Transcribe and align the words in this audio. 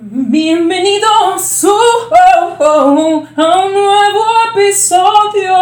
Bienvenidos 0.00 1.64
uh, 1.64 1.70
oh, 1.70 2.56
oh, 2.60 3.26
a 3.34 3.64
un 3.64 3.72
nuevo 3.72 4.24
episodio 4.52 5.56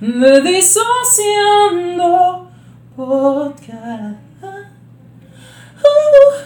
de 0.00 0.40
Disociando 0.42 2.12
Podcast. 2.94 4.20
Uh, 4.40 5.88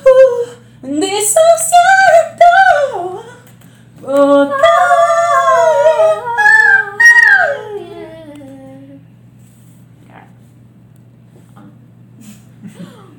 uh, 0.06 0.48
disociando 0.83 2.51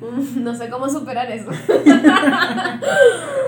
No 0.36 0.54
sé 0.54 0.68
cómo 0.68 0.88
superar 0.88 1.30
eso. 1.30 1.50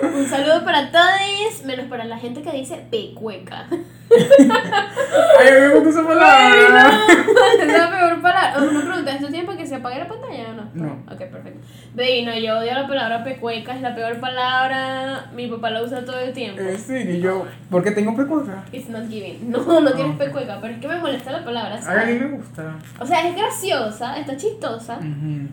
Un 0.02 0.26
saludo 0.28 0.64
para 0.64 0.90
todos, 0.90 1.64
menos 1.64 1.86
para 1.86 2.04
la 2.04 2.18
gente 2.18 2.42
que 2.42 2.52
dice 2.52 2.84
pecueca. 2.90 3.66
Ay, 4.10 5.50
me 5.60 5.68
gusta 5.70 5.90
esa 5.90 6.06
palabra. 6.06 6.90
es 7.60 7.66
la 7.66 7.90
peor 7.90 8.22
palabra. 8.22 8.62
Una 8.62 8.80
pregunta, 8.80 9.12
¿esto 9.12 9.28
tiempo 9.28 9.56
que 9.56 9.66
se 9.66 9.76
apague 9.76 9.98
la 9.98 10.06
pantalla 10.06 10.50
o 10.50 10.54
no? 10.54 10.70
No. 10.74 10.92
Ok, 11.10 11.18
perfecto. 11.18 11.66
Baby, 11.94 12.24
no, 12.24 12.38
yo 12.38 12.58
odio 12.58 12.74
la 12.74 12.86
palabra 12.86 13.24
pecueca, 13.24 13.74
es 13.74 13.80
la 13.82 13.94
peor 13.94 14.20
palabra. 14.20 15.30
Mi 15.34 15.48
papá 15.48 15.70
la 15.70 15.82
usa 15.82 16.04
todo 16.04 16.18
el 16.18 16.32
tiempo. 16.32 16.60
Eh, 16.60 16.78
sí, 16.78 16.94
y 16.94 17.20
yo, 17.20 17.46
¿por 17.70 17.82
qué 17.82 17.90
tengo 17.90 18.14
pecueca? 18.14 18.64
It's 18.72 18.88
not 18.88 19.08
giving. 19.08 19.50
No, 19.50 19.80
no 19.80 19.92
tienes 19.92 20.16
pecueca, 20.16 20.58
pero 20.60 20.74
es 20.74 20.80
que 20.80 20.88
me 20.88 20.98
molesta 20.98 21.32
la 21.32 21.44
palabra. 21.44 21.74
Ay, 21.74 21.80
a 21.80 22.06
mí 22.06 22.18
¿sabes? 22.18 22.20
me 22.20 22.28
gusta. 22.36 22.76
O 23.00 23.06
sea, 23.06 23.26
es 23.28 23.34
graciosa, 23.34 24.18
está 24.18 24.36
chistosa, 24.36 24.98
Ujú. 24.98 25.48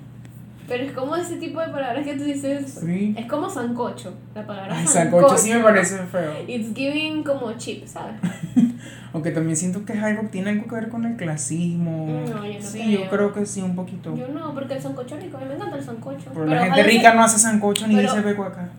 Pero 0.71 0.85
es 0.85 0.93
como 0.93 1.17
ese 1.17 1.35
tipo 1.35 1.59
de 1.59 1.67
palabras 1.67 2.05
que 2.05 2.13
tú 2.15 2.23
dices. 2.23 2.79
Sí. 2.81 3.13
Es 3.17 3.25
como 3.25 3.49
sancocho, 3.49 4.13
la 4.33 4.47
palabra 4.47 4.73
Ay, 4.77 4.87
sancocho 4.87 5.37
sí 5.37 5.53
me 5.53 5.59
parece 5.59 5.97
feo. 6.05 6.31
It's 6.47 6.73
giving 6.73 7.23
como 7.23 7.51
chip, 7.57 7.85
¿sabes? 7.85 8.15
Aunque 9.13 9.31
también 9.31 9.57
siento 9.57 9.83
que 9.83 9.91
es 9.91 10.01
algo, 10.01 10.29
tiene 10.29 10.51
algo 10.51 10.67
que 10.67 10.75
ver 10.75 10.87
con 10.87 11.03
el 11.03 11.17
clasismo. 11.17 12.07
No, 12.07 12.45
yo 12.45 12.53
no 12.53 12.65
sí, 12.65 12.79
creo. 12.79 13.01
yo 13.03 13.09
creo 13.09 13.33
que 13.33 13.45
sí, 13.45 13.61
un 13.61 13.75
poquito. 13.75 14.15
Yo 14.15 14.29
no, 14.29 14.53
porque 14.53 14.75
el 14.75 14.81
sancocho 14.81 15.17
es 15.17 15.23
rico, 15.23 15.35
a 15.35 15.41
mí 15.41 15.47
me 15.47 15.55
encanta 15.55 15.75
el 15.75 15.83
sancocho. 15.83 16.31
Pero 16.33 16.45
la 16.45 16.63
gente 16.63 16.83
rica 16.83 17.13
no 17.15 17.23
hace 17.25 17.37
sancocho 17.37 17.85
ni 17.87 17.99
dice 17.99 18.21
pecueca. 18.21 18.69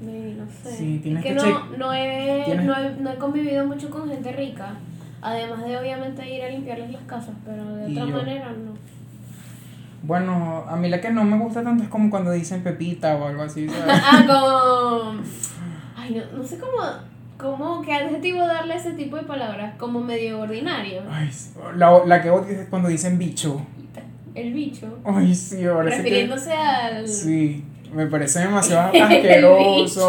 Baby, 0.00 0.36
no 0.38 0.46
sé. 0.50 0.76
Sí, 0.76 1.00
tienes 1.04 1.24
es 1.24 1.30
que, 1.32 1.38
que 1.38 1.50
no, 1.52 1.76
no, 1.78 1.94
he, 1.94 2.42
tienes- 2.46 2.66
no, 2.66 2.74
he, 2.76 2.90
no 3.00 3.12
he 3.12 3.16
convivido 3.16 3.64
mucho 3.64 3.88
con 3.90 4.08
gente 4.08 4.32
rica. 4.32 4.74
Además 5.20 5.64
de 5.64 5.78
obviamente 5.78 6.28
ir 6.28 6.42
a 6.42 6.48
limpiarles 6.48 6.90
las 6.90 7.02
casas, 7.02 7.36
pero 7.46 7.64
de 7.76 7.88
Y 7.88 7.92
otra 7.96 8.10
yo. 8.10 8.16
manera 8.16 8.50
no. 8.50 8.72
Bueno, 10.02 10.64
a 10.68 10.76
mí 10.76 10.88
la 10.88 11.00
que 11.00 11.10
no 11.10 11.24
me 11.24 11.38
gusta 11.38 11.62
tanto 11.62 11.84
es 11.84 11.88
como 11.88 12.10
cuando 12.10 12.32
dicen 12.32 12.62
pepita 12.62 13.16
o 13.16 13.26
algo 13.26 13.42
así, 13.42 13.68
¿sabes? 13.68 14.02
ah, 14.04 14.24
como. 14.26 15.22
Ay, 15.96 16.14
no, 16.32 16.38
no 16.38 16.44
sé 16.44 16.58
cómo. 16.58 16.82
¿Cómo 17.38 17.82
qué 17.82 17.92
adjetivo 17.94 18.38
darle 18.46 18.74
a 18.74 18.76
ese 18.76 18.92
tipo 18.92 19.16
de 19.16 19.22
palabras? 19.22 19.74
Como 19.76 20.00
medio 20.00 20.40
ordinario. 20.40 21.02
Ay, 21.10 21.28
la, 21.76 22.04
la 22.06 22.22
que 22.22 22.30
odio 22.30 22.60
es 22.60 22.68
cuando 22.68 22.88
dicen 22.88 23.18
bicho. 23.18 23.60
El 24.34 24.52
bicho. 24.52 24.98
Ay, 25.04 25.34
sí, 25.34 25.56
que... 25.56 25.72
Refiriéndose 25.72 26.52
al. 26.52 27.06
Sí, 27.06 27.64
me 27.92 28.06
parece 28.06 28.40
demasiado 28.40 28.90
asqueroso. 29.02 30.08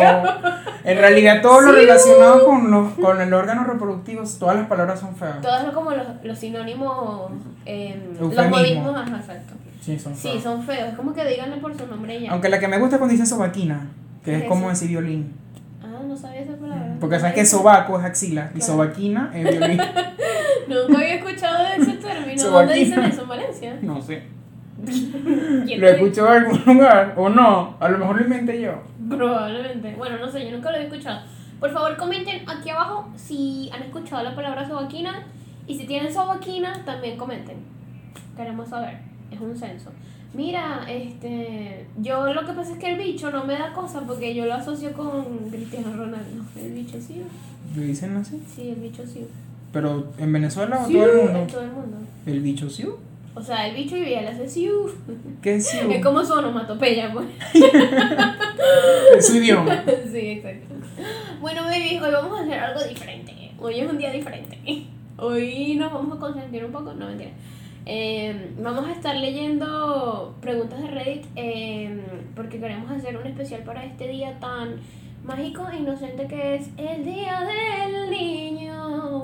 En 0.83 0.97
realidad 0.97 1.41
todo 1.41 1.61
lo 1.61 1.73
Sí. 1.73 1.79
relacionado 1.79 2.45
con, 2.45 2.71
los, 2.71 2.93
con 2.93 3.19
el 3.21 3.33
órgano 3.33 3.63
reproductivo, 3.63 4.23
todas 4.39 4.57
las 4.57 4.67
palabras 4.67 4.99
son 4.99 5.15
feas. 5.15 5.41
Todos 5.41 5.61
son 5.61 5.71
como 5.71 5.91
los, 5.91 6.05
los 6.23 6.37
sinónimos. 6.37 7.31
Eh, 7.65 8.11
los 8.19 8.49
modismos, 8.49 8.95
ajá, 8.95 9.17
exacto. 9.17 9.53
Sí, 9.83 9.99
son 9.99 10.15
Sí, 10.15 10.29
feas. 10.29 10.43
son 10.43 10.63
feos. 10.63 10.89
Es 10.89 10.95
como 10.95 11.13
que 11.13 11.25
díganle 11.25 11.57
por 11.57 11.77
su 11.77 11.85
nombre 11.87 12.15
y 12.17 12.23
ya. 12.23 12.31
Aunque 12.31 12.49
la 12.49 12.59
que 12.59 12.67
me 12.67 12.77
gusta 12.79 12.95
es 12.95 12.99
cuando 12.99 13.11
dicen 13.11 13.27
sobaquina, 13.27 13.87
que 14.23 14.31
¿Qué 14.31 14.37
es 14.37 14.43
es 14.43 14.49
como 14.49 14.69
decir 14.69 14.87
violín. 14.89 15.33
Ah, 15.83 15.99
no 16.07 16.15
sabía 16.15 16.41
esa 16.41 16.55
palabra. 16.55 16.95
Porque 16.99 17.19
sabes 17.19 17.35
que 17.35 17.45
sobaco 17.45 17.99
es 17.99 18.05
axila 18.05 18.49
y 18.55 18.59
Claro. 18.59 18.73
sobaquina 18.73 19.31
es 19.33 19.43
violín. 19.59 19.77
Nunca 20.67 20.97
había 20.97 21.15
escuchado 21.15 21.63
de 21.63 21.75
ese 21.83 21.93
término. 21.97 22.41
Sobaquina. 22.41 22.51
¿Dónde 22.59 22.73
dicen 22.75 23.03
eso? 23.03 23.21
¿En 23.23 23.27
Valencia? 23.29 23.79
No 23.81 24.01
sé. 24.01 24.23
¿Quién 25.65 25.81
Lo 25.81 25.87
escuchado 25.89 26.33
en 26.35 26.43
algún 26.45 26.75
lugar 26.75 27.13
o 27.17 27.29
no. 27.29 27.75
A 27.79 27.89
lo 27.89 27.97
mejor 27.97 28.15
lo 28.17 28.23
inventé 28.23 28.61
yo. 28.61 28.73
Probablemente. 29.09 29.95
Bueno, 29.97 30.17
no 30.17 30.29
sé, 30.31 30.45
yo 30.45 30.51
nunca 30.55 30.71
lo 30.71 30.77
he 30.77 30.83
escuchado. 30.83 31.21
Por 31.59 31.71
favor, 31.71 31.95
comenten 31.97 32.47
aquí 32.49 32.69
abajo 32.69 33.09
si 33.15 33.69
han 33.73 33.83
escuchado 33.83 34.23
la 34.23 34.35
palabra 34.35 34.67
sobaquina. 34.67 35.23
Y 35.67 35.77
si 35.77 35.85
tienen 35.85 36.13
sobaquina, 36.13 36.83
también 36.85 37.17
comenten. 37.17 37.57
Queremos 38.35 38.67
saber. 38.69 38.97
Es 39.33 39.39
un 39.41 39.55
censo. 39.57 39.89
Mira, 40.33 40.85
este. 40.89 41.85
Yo 42.01 42.33
lo 42.33 42.45
que 42.45 42.53
pasa 42.53 42.73
es 42.73 42.79
que 42.79 42.91
el 42.93 42.97
bicho 42.97 43.29
no 43.31 43.43
me 43.45 43.53
da 43.53 43.71
cosa 43.73 44.01
porque 44.01 44.33
yo 44.33 44.45
lo 44.45 44.53
asocio 44.55 44.93
con 44.93 45.23
Cristiano 45.51 45.95
Ronaldo. 45.95 46.43
El 46.59 46.71
bicho 46.73 46.97
sí. 46.99 47.21
¿Lo 47.75 47.81
dicen 47.81 48.15
así? 48.17 48.41
Sí, 48.53 48.69
el 48.69 48.75
bicho 48.75 49.03
sí. 49.05 49.25
Pero 49.71 50.11
en 50.17 50.31
Venezuela 50.33 50.81
o 50.83 50.87
Sí, 50.87 50.93
todo 50.93 51.03
el 51.05 51.19
en 51.19 51.33
mundo. 51.33 51.47
todo 51.53 51.61
el 51.63 51.71
mundo. 51.71 51.97
El 52.25 52.39
bicho 52.41 52.69
sí. 52.69 52.85
O 53.35 53.41
sea, 53.41 53.67
el 53.67 53.75
bicho 53.75 53.97
y 53.97 54.13
él 54.13 54.27
hace 54.27 54.47
siu. 54.47 54.89
¿Qué 55.41 55.55
es 55.55 55.67
sí? 55.67 55.77
Es 55.89 56.03
como 56.03 56.23
su 56.23 56.33
onomatopeya, 56.33 57.11
pues. 57.13 57.25
Es 59.17 59.27
su 59.27 59.35
idioma. 59.37 59.83
sí, 60.11 60.17
exacto. 60.29 60.75
Bueno, 61.41 61.63
baby, 61.63 61.99
hoy 61.99 62.11
vamos 62.11 62.39
a 62.39 62.43
hacer 62.43 62.59
algo 62.59 62.83
diferente. 62.87 63.51
Hoy 63.59 63.79
es 63.79 63.89
un 63.89 63.97
día 63.97 64.11
diferente. 64.11 64.57
Hoy 65.17 65.75
nos 65.75 65.91
vamos 65.93 66.17
a 66.17 66.19
consentir 66.19 66.63
un 66.65 66.71
poco. 66.71 66.93
No, 66.93 67.07
mentira. 67.07 67.31
Eh, 67.85 68.51
vamos 68.59 68.87
a 68.87 68.91
estar 68.93 69.15
leyendo 69.15 70.35
preguntas 70.41 70.81
de 70.81 70.87
Reddit 70.87 71.25
eh, 71.35 72.01
porque 72.35 72.59
queremos 72.59 72.89
hacer 72.91 73.17
un 73.17 73.27
especial 73.27 73.61
para 73.63 73.83
este 73.83 74.07
día 74.07 74.39
tan 74.39 74.75
mágico 75.25 75.67
e 75.71 75.77
inocente 75.77 76.27
que 76.27 76.55
es 76.55 76.69
el 76.77 77.03
Día 77.03 77.41
del 77.41 78.09
Niño. 78.09 79.23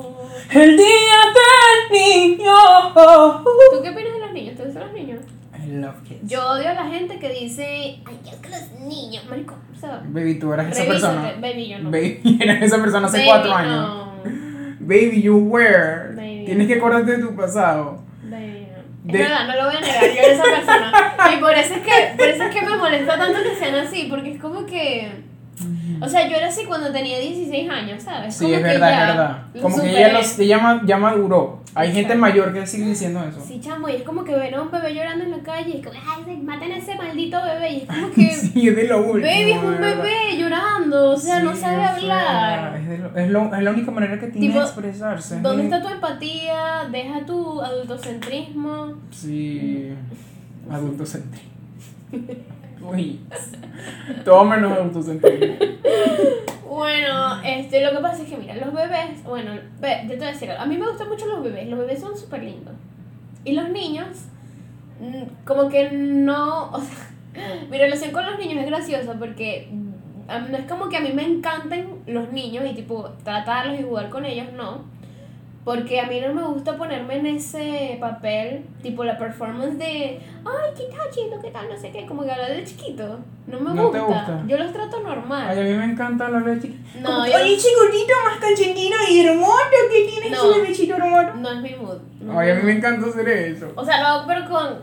El 0.51 0.75
día 0.77 1.19
del 1.37 1.99
niño. 2.37 2.53
¿Tú 2.93 3.81
qué 3.81 3.89
opinas 3.89 4.13
de 4.13 4.19
los 4.19 4.33
niños? 4.33 4.55
¿Te 4.57 4.65
gustan 4.65 4.83
los 4.83 4.93
niños? 4.93 5.19
I 5.61 5.71
love 5.71 6.01
kids. 6.03 6.29
Yo 6.29 6.45
odio 6.49 6.69
a 6.69 6.73
la 6.73 6.87
gente 6.87 7.17
que 7.19 7.29
dice, 7.29 8.01
ay, 8.05 8.19
yo 8.25 8.41
que 8.41 8.49
los 8.49 8.71
niños, 8.81 9.25
marico, 9.29 9.55
o 9.73 9.79
sea, 9.79 10.01
Baby, 10.05 10.39
tú 10.39 10.51
eras 10.53 10.71
esa 10.71 10.85
persona. 10.87 11.33
baby, 11.39 11.67
yo 11.69 11.79
no. 11.79 11.91
Baby, 11.91 12.21
eras 12.41 12.61
esa 12.63 12.81
persona 12.81 13.07
hace 13.07 13.17
Baby, 13.17 13.27
cuatro 13.29 13.53
años. 13.53 13.87
no. 13.87 14.09
Baby, 14.81 15.21
you 15.21 15.37
were. 15.37 16.13
Baby. 16.15 16.43
Tienes 16.45 16.67
que 16.67 16.75
acordarte 16.75 17.17
de 17.17 17.23
tu 17.23 17.35
pasado. 17.35 17.99
No. 18.29 18.79
Es 19.07 19.13
De- 19.13 19.17
verdad, 19.19 19.47
no 19.47 19.55
lo 19.55 19.65
voy 19.65 19.75
a 19.77 19.79
negar, 19.81 20.03
yo 20.03 20.21
era 20.21 20.33
esa 20.33 20.43
persona. 20.43 21.13
Y 21.33 21.37
por 21.39 21.53
eso 21.53 21.73
es 21.75 21.79
que, 21.81 22.13
por 22.17 22.27
eso 22.27 22.43
es 22.43 22.53
que 22.55 22.61
me 22.65 22.75
molesta 22.77 23.17
tanto 23.17 23.39
que 23.41 23.55
sean 23.55 23.75
así, 23.75 24.07
porque 24.09 24.31
es 24.33 24.41
como 24.41 24.65
que. 24.65 25.29
O 26.01 26.07
sea, 26.07 26.27
yo 26.29 26.37
era 26.37 26.47
así 26.47 26.63
cuando 26.65 26.91
tenía 26.91 27.19
16 27.19 27.69
años, 27.69 28.03
¿sabes? 28.03 28.33
Sí, 28.35 28.45
Como 28.45 28.55
es 28.55 28.61
que 28.61 28.67
verdad, 28.67 28.89
ya 28.89 29.01
es 29.01 29.07
verdad. 29.07 29.37
Como 29.61 29.81
que 29.81 29.89
ella, 29.89 30.13
los, 30.13 30.39
ella 30.39 30.81
ya 30.85 30.97
maduró. 30.97 31.58
Hay 31.75 31.93
gente 31.93 32.15
mayor 32.15 32.51
que 32.51 32.65
sigue 32.65 32.85
diciendo 32.87 33.23
eso. 33.23 33.39
Sí, 33.45 33.59
chamo, 33.61 33.87
y 33.89 33.93
es 33.97 34.03
como 34.03 34.23
que 34.23 34.35
ven 34.35 34.53
a 34.55 34.61
un 34.63 34.71
bebé 34.71 34.93
llorando 34.95 35.23
en 35.25 35.31
la 35.31 35.39
calle 35.39 35.69
y 35.75 35.77
es 35.79 35.85
como, 35.85 35.99
ay, 36.27 36.37
maten 36.37 36.71
a 36.71 36.77
ese 36.77 36.95
maldito 36.95 37.37
bebé. 37.43 37.71
Y 37.73 37.77
es 37.77 37.85
como 37.85 38.11
que, 38.15 38.29
Sí, 38.31 38.67
es 38.69 38.75
de 38.75 38.83
lo 38.87 38.97
último. 38.99 39.25
baby, 39.27 39.51
es 39.51 39.63
un 39.63 39.77
bebé 39.79 40.37
llorando, 40.37 41.11
o 41.11 41.17
sea, 41.17 41.41
no 41.43 41.55
sabe 41.55 41.75
sea, 41.77 41.95
hablar. 41.95 42.75
Es, 42.77 42.89
de 42.89 42.97
lo- 42.97 43.15
es, 43.15 43.29
lo- 43.29 43.55
es 43.55 43.61
la 43.63 43.71
única 43.71 43.91
manera 43.91 44.19
que 44.19 44.27
tiene 44.27 44.47
Tipo, 44.47 44.59
de 44.59 44.65
expresarse. 44.65 45.35
es 45.37 45.43
¿Dónde 45.43 45.63
está 45.65 45.81
tu 45.81 45.89
empatía? 45.89 46.87
Deja 46.91 47.25
tu 47.25 47.61
adultocentrismo. 47.61 48.93
Sí, 49.11 49.89
adultocentrismo. 50.71 51.49
Uy, 52.81 53.19
todo 54.25 54.43
menos 54.45 54.71
adultocentrismo. 54.71 55.55
Este, 57.57 57.83
lo 57.83 57.91
que 57.91 57.97
pasa 57.97 58.21
es 58.21 58.29
que, 58.29 58.37
mira, 58.37 58.55
los 58.55 58.73
bebés, 58.73 59.23
bueno, 59.23 59.55
yo 59.55 59.61
te 59.81 60.15
voy 60.15 60.25
a 60.25 60.31
decir 60.31 60.51
algo, 60.51 60.63
a 60.63 60.65
mí 60.65 60.77
me 60.77 60.87
gustan 60.87 61.09
mucho 61.09 61.25
los 61.25 61.43
bebés, 61.43 61.67
los 61.67 61.79
bebés 61.79 61.99
son 61.99 62.15
súper 62.15 62.43
lindos. 62.43 62.75
Y 63.43 63.53
los 63.53 63.69
niños, 63.69 64.25
mm, 64.99 65.45
como 65.45 65.67
que 65.69 65.89
no, 65.91 66.69
o 66.71 66.79
sea, 66.79 67.07
mi 67.69 67.77
relación 67.77 68.11
con 68.11 68.25
los 68.25 68.37
niños 68.37 68.63
es 68.63 68.67
graciosa 68.67 69.13
porque 69.17 69.69
mm, 69.71 70.51
no 70.51 70.57
es 70.57 70.65
como 70.65 70.89
que 70.89 70.97
a 70.97 71.01
mí 71.01 71.11
me 71.11 71.23
encanten 71.23 72.03
los 72.05 72.31
niños 72.31 72.65
y 72.69 72.75
tipo 72.75 73.09
tratarlos 73.23 73.79
y 73.79 73.83
jugar 73.83 74.09
con 74.09 74.25
ellos, 74.25 74.47
no. 74.53 74.83
Porque 75.65 75.99
a 75.99 76.07
mí 76.07 76.19
no 76.21 76.33
me 76.33 76.43
gusta 76.43 76.77
ponerme 76.77 77.17
en 77.17 77.25
ese 77.27 77.97
papel, 77.99 78.65
tipo 78.81 79.03
la 79.03 79.17
performance 79.17 79.77
de, 79.77 80.19
ay, 80.45 80.71
¿qué 80.75 80.83
tal, 80.85 81.09
chido? 81.11 81.39
¿Qué 81.41 81.51
tal? 81.51 81.67
No 81.69 81.77
sé 81.77 81.91
qué, 81.91 82.05
como 82.05 82.23
que 82.23 82.31
hablar 82.31 82.51
de 82.51 82.63
chiquito. 82.63 83.19
No 83.45 83.59
me 83.59 83.73
¿No 83.73 83.89
te 83.91 83.99
gusta. 83.99 84.43
Yo 84.47 84.57
los 84.57 84.71
trato 84.71 84.99
normal. 85.01 85.47
Ay, 85.49 85.59
a 85.59 85.63
mí 85.63 85.73
me 85.73 85.85
encanta 85.85 86.29
la 86.29 86.39
leche. 86.39 86.73
No, 87.01 87.21
Ay, 87.23 87.31
yo- 87.33 87.37
chiquitito, 87.39 88.13
más 88.25 88.37
canchetino 88.39 88.95
y 89.11 89.19
hermoso 89.25 89.57
que 89.91 90.07
tiene 90.07 90.29
No. 90.35 90.49
bebecito 90.55 90.95
hermoso. 90.95 91.33
No 91.35 91.51
es 91.51 91.61
mi 91.61 91.75
mood. 91.75 91.97
no 92.21 92.39
Ay, 92.39 92.51
a 92.51 92.55
mí 92.55 92.61
me 92.63 92.71
encanta 92.73 93.07
hacer 93.07 93.27
eso. 93.27 93.71
O 93.75 93.83
sea, 93.85 93.99
lo 94.01 94.07
hago, 94.07 94.27
pero 94.27 94.49
con, 94.49 94.79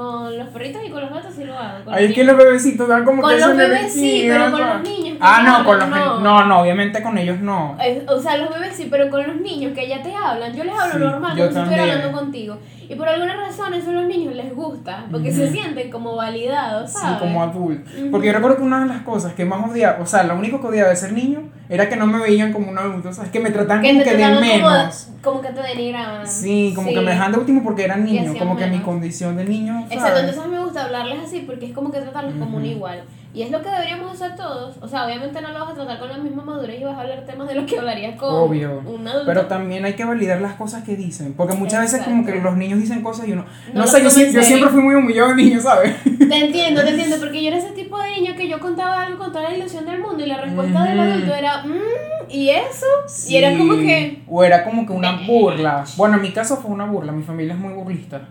con 0.00 0.38
los 0.38 0.48
perritos 0.48 0.80
y 0.86 0.88
con 0.90 1.02
los 1.02 1.10
gatos 1.10 1.34
sí 1.34 1.44
lo 1.44 1.52
hago. 1.58 1.90
Los 1.90 2.00
es 2.00 2.14
que 2.14 2.24
los 2.24 2.36
bebecitos 2.36 2.88
dan 2.88 3.04
como 3.04 3.20
Con 3.20 3.30
que 3.34 3.38
los 3.40 3.54
bebés 3.56 3.92
sí, 3.92 4.24
pero 4.28 4.50
con 4.50 4.60
los 4.66 4.80
niños 4.82 5.18
que 5.18 5.18
Ah, 5.20 5.42
no, 5.44 5.64
con 5.64 5.78
los 5.78 5.88
no. 5.88 6.20
no. 6.20 6.44
no, 6.46 6.60
obviamente 6.62 7.02
con 7.02 7.18
ellos 7.18 7.38
no. 7.40 7.76
Es- 7.82 8.08
O 8.08 8.18
sea, 8.20 8.38
los 8.38 8.48
bebés 8.48 8.74
sí, 8.74 8.88
pero 8.90 9.10
con 9.10 9.26
los 9.26 9.36
niños 9.36 9.72
que 9.74 9.86
ya 9.86 10.02
te 10.02 10.14
hablan, 10.14 10.54
yo 10.54 10.64
les 10.64 10.72
hablo 10.78 10.94
Sí, 10.94 10.98
normal, 11.00 11.36
yo 11.36 11.44
como 11.44 11.52
si 11.52 11.58
estuviera 11.58 11.82
hablando 11.82 12.18
contigo. 12.18 12.58
Y 12.90 12.96
por 12.96 13.08
alguna 13.08 13.36
razón 13.36 13.72
eso 13.72 13.90
a 13.90 13.92
los 13.92 14.06
niños 14.06 14.34
les 14.34 14.52
gusta, 14.52 15.06
porque 15.12 15.30
se 15.30 15.48
sienten 15.52 15.90
como 15.92 16.16
validados, 16.16 16.90
Sí, 16.90 16.98
¿sabes? 17.00 17.18
como 17.20 17.40
adulto. 17.40 17.88
Ujú. 17.96 18.10
Porque 18.10 18.26
yo 18.26 18.32
recuerdo 18.32 18.56
que 18.56 18.62
una 18.64 18.80
de 18.80 18.86
las 18.86 19.02
cosas 19.02 19.32
que 19.34 19.44
más 19.44 19.70
odiaba, 19.70 19.98
o 20.02 20.06
sea, 20.06 20.24
lo 20.24 20.34
único 20.34 20.60
que 20.60 20.66
odiaba 20.66 20.90
de 20.90 20.96
ser 20.96 21.12
niño 21.12 21.42
era 21.68 21.88
que 21.88 21.94
no 21.94 22.06
me 22.08 22.18
veían 22.18 22.52
como 22.52 22.68
un 22.68 22.76
adulto, 22.76 23.10
o 23.10 23.12
sea, 23.12 23.22
es 23.24 23.30
que 23.30 23.38
me 23.38 23.50
trataban 23.52 23.80
que 23.82 23.90
como 23.92 24.02
que 24.02 24.16
de 24.16 24.26
menos. 24.40 25.08
como, 25.22 25.22
como 25.22 25.40
que 25.40 25.48
te 25.50 25.62
denigraban. 25.62 26.26
Sí, 26.26 26.72
como 26.74 26.88
Sí. 26.88 26.94
que 26.94 27.00
me 27.00 27.10
dejaban 27.12 27.30
de 27.30 27.38
último 27.38 27.62
porque 27.62 27.84
era 27.84 27.96
niño, 27.96 28.22
hacían 28.22 28.38
como 28.38 28.56
que 28.56 28.66
mi 28.66 28.80
condición 28.80 29.36
de 29.36 29.44
niño. 29.44 29.72
¿sabes? 29.82 29.92
Exacto, 29.92 30.18
entonces 30.18 30.46
me 30.48 30.58
gusta 30.64 30.84
hablarles 30.86 31.20
así 31.24 31.44
porque 31.46 31.66
es 31.66 31.72
como 31.72 31.92
que 31.92 32.00
tratarlos 32.00 32.34
como 32.40 32.56
un 32.56 32.66
igual. 32.66 33.02
Y 33.32 33.42
es 33.42 33.50
lo 33.52 33.62
que 33.62 33.68
deberíamos 33.70 34.10
hacer 34.12 34.34
todos. 34.36 34.76
O 34.80 34.88
sea, 34.88 35.06
obviamente 35.06 35.40
no 35.40 35.52
lo 35.52 35.60
vas 35.60 35.70
a 35.70 35.74
tratar 35.74 36.00
con 36.00 36.08
la 36.08 36.18
misma 36.18 36.42
madurez 36.42 36.80
y 36.80 36.84
vas 36.84 36.96
a 36.98 37.02
hablar 37.02 37.24
temas 37.26 37.46
de 37.46 37.54
los 37.54 37.64
que 37.64 37.78
hablarías 37.78 38.16
con 38.16 38.34
Obvio. 38.34 38.80
un 38.84 39.06
adulto. 39.06 39.26
Pero 39.26 39.46
también 39.46 39.84
hay 39.84 39.92
que 39.94 40.04
validar 40.04 40.40
las 40.40 40.54
cosas 40.54 40.82
que 40.82 40.96
dicen, 40.96 41.34
porque 41.34 41.54
muchas 41.54 41.80
veces 41.82 42.02
como 42.02 42.26
que 42.26 42.34
los 42.40 42.56
niños 42.56 42.80
dicen 42.80 43.02
cosas 43.02 43.28
y 43.28 43.32
uno... 43.32 43.44
No 43.72 43.86
sé, 43.86 43.98
yo, 44.02 44.08
yo 44.08 44.42
siempre 44.42 44.68
fui 44.70 44.82
muy 44.82 44.96
humillado 44.96 45.28
de 45.28 45.36
niño, 45.36 45.60
¿sabes? 45.60 45.94
Te 46.02 46.44
entiendo, 46.44 46.82
te 46.82 46.90
entiendo, 46.90 47.16
porque 47.20 47.40
yo 47.42 47.48
era 47.48 47.58
ese 47.58 47.70
tipo 47.70 47.98
de 48.02 48.10
niño 48.10 48.34
que 48.36 48.48
yo 48.48 48.58
contaba 48.58 49.02
algo 49.02 49.18
con 49.18 49.32
toda 49.32 49.48
la 49.48 49.56
ilusión 49.56 49.86
del 49.86 50.00
mundo 50.00 50.24
y 50.24 50.26
la 50.26 50.38
respuesta 50.40 50.84
del 50.84 50.98
Ujú. 50.98 51.08
adulto 51.10 51.34
era, 51.34 51.62
mmm, 51.64 52.30
¿y 52.30 52.48
eso? 52.50 52.86
Y 53.28 53.36
era 53.36 53.56
como 53.56 53.74
Sí. 53.74 53.80
que... 53.86 54.22
O 54.28 54.42
era 54.42 54.64
como 54.64 54.84
que 54.86 54.92
una 54.92 55.20
burla. 55.24 55.84
Bueno, 55.96 56.16
en 56.16 56.22
mi 56.22 56.32
caso 56.32 56.56
fue 56.56 56.70
una 56.72 56.84
burla, 56.86 57.12
mi 57.12 57.22
familia 57.22 57.54
es 57.54 57.60
muy 57.60 57.72
burlista. 57.74 58.22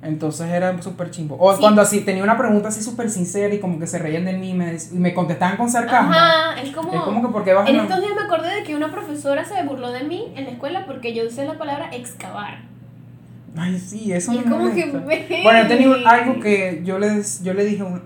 Entonces 0.00 0.46
era 0.48 0.80
súper 0.80 1.10
chimbo. 1.10 1.36
O 1.40 1.52
Sí. 1.54 1.60
cuando 1.60 1.82
así 1.82 2.02
tenía 2.02 2.22
una 2.22 2.38
pregunta 2.38 2.68
así 2.68 2.82
súper 2.82 3.10
sincera 3.10 3.52
y 3.52 3.58
como 3.58 3.80
que 3.80 3.86
se 3.88 3.98
reían 3.98 4.24
de 4.24 4.32
mí 4.34 4.50
y 4.50 4.54
me, 4.54 4.76
y 4.92 4.96
me 4.96 5.12
contestaban 5.12 5.56
con 5.56 5.68
sarcasmo. 5.68 6.12
Ajá, 6.12 6.60
es 6.62 6.70
como... 6.70 6.92
Es 6.94 7.00
como 7.00 7.20
que 7.20 7.28
porque 7.32 7.50
En 7.50 7.58
a... 7.58 7.82
estos 7.82 7.98
días 8.00 8.12
me 8.14 8.22
acordé 8.22 8.54
de 8.54 8.62
que 8.62 8.76
una 8.76 8.92
profesora 8.92 9.44
se 9.44 9.60
burló 9.64 9.90
de 9.90 10.04
mí 10.04 10.32
en 10.36 10.44
la 10.44 10.50
escuela 10.52 10.86
porque 10.86 11.14
yo 11.14 11.26
usé 11.26 11.44
la 11.46 11.58
palabra 11.58 11.90
excavar. 11.92 12.58
Ay, 13.56 13.76
sí, 13.78 14.12
eso 14.12 14.32
Y 14.32 14.36
me 14.36 14.44
es 14.44 14.50
como 14.50 14.72
que, 14.72 14.84
ve. 14.86 15.40
Bueno, 15.42 15.58
he 15.60 15.64
tenido 15.64 15.96
algo 16.06 16.38
que 16.40 16.82
yo 16.84 16.98
le, 17.00 17.20
yo 17.42 17.54
le 17.54 17.64
dije, 17.64 17.82
un- 17.82 18.02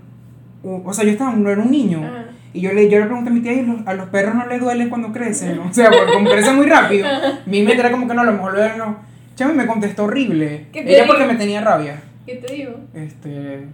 un- 0.63 0.83
o 0.87 0.93
sea, 0.95 1.05
yo 1.05 1.11
estaba, 1.11 1.33
no 1.35 1.51
era 1.51 1.61
un 1.61 1.71
niño. 1.71 2.03
Ajá. 2.03 2.25
Y 2.55 2.61
yo 2.63 2.73
le, 2.73 2.89
yo 2.89 2.99
le 3.01 3.05
pregunté 3.07 3.29
a 3.31 3.33
mi 3.35 3.41
tía, 3.41 3.53
¿y 3.53 3.67
los- 3.67 3.87
a 3.87 3.93
los 3.95 4.09
perros 4.09 4.35
no 4.35 4.47
les 4.47 4.61
duele 4.61 4.89
cuando 4.89 5.13
crecen? 5.13 5.57
¿no? 5.57 5.67
O 5.69 5.73
sea, 5.75 5.91
porque 5.91 6.13
como 6.15 6.31
crecen 6.31 6.57
muy 6.57 6.67
rápido, 6.67 7.07
mi 7.45 7.63
mente 7.63 7.81
era 7.81 7.91
como 7.91 8.09
que 8.09 8.15
no, 8.15 8.23
a 8.23 8.25
lo 8.25 8.33
mejor 8.33 8.55
no. 8.79 9.12
Chame 9.35 9.55
me 9.55 9.67
contestó 9.67 10.05
horrible. 10.05 10.67
¿Qué 10.73 10.83
te 10.83 10.91
Ella 10.93 11.03
digo? 11.05 11.15
porque 11.15 11.27
me 11.33 11.37
tenía 11.37 11.61
rabia. 11.61 12.03
¿Qué 12.27 12.37
te 12.37 12.53
digo? 12.53 12.77
Este. 12.95 13.67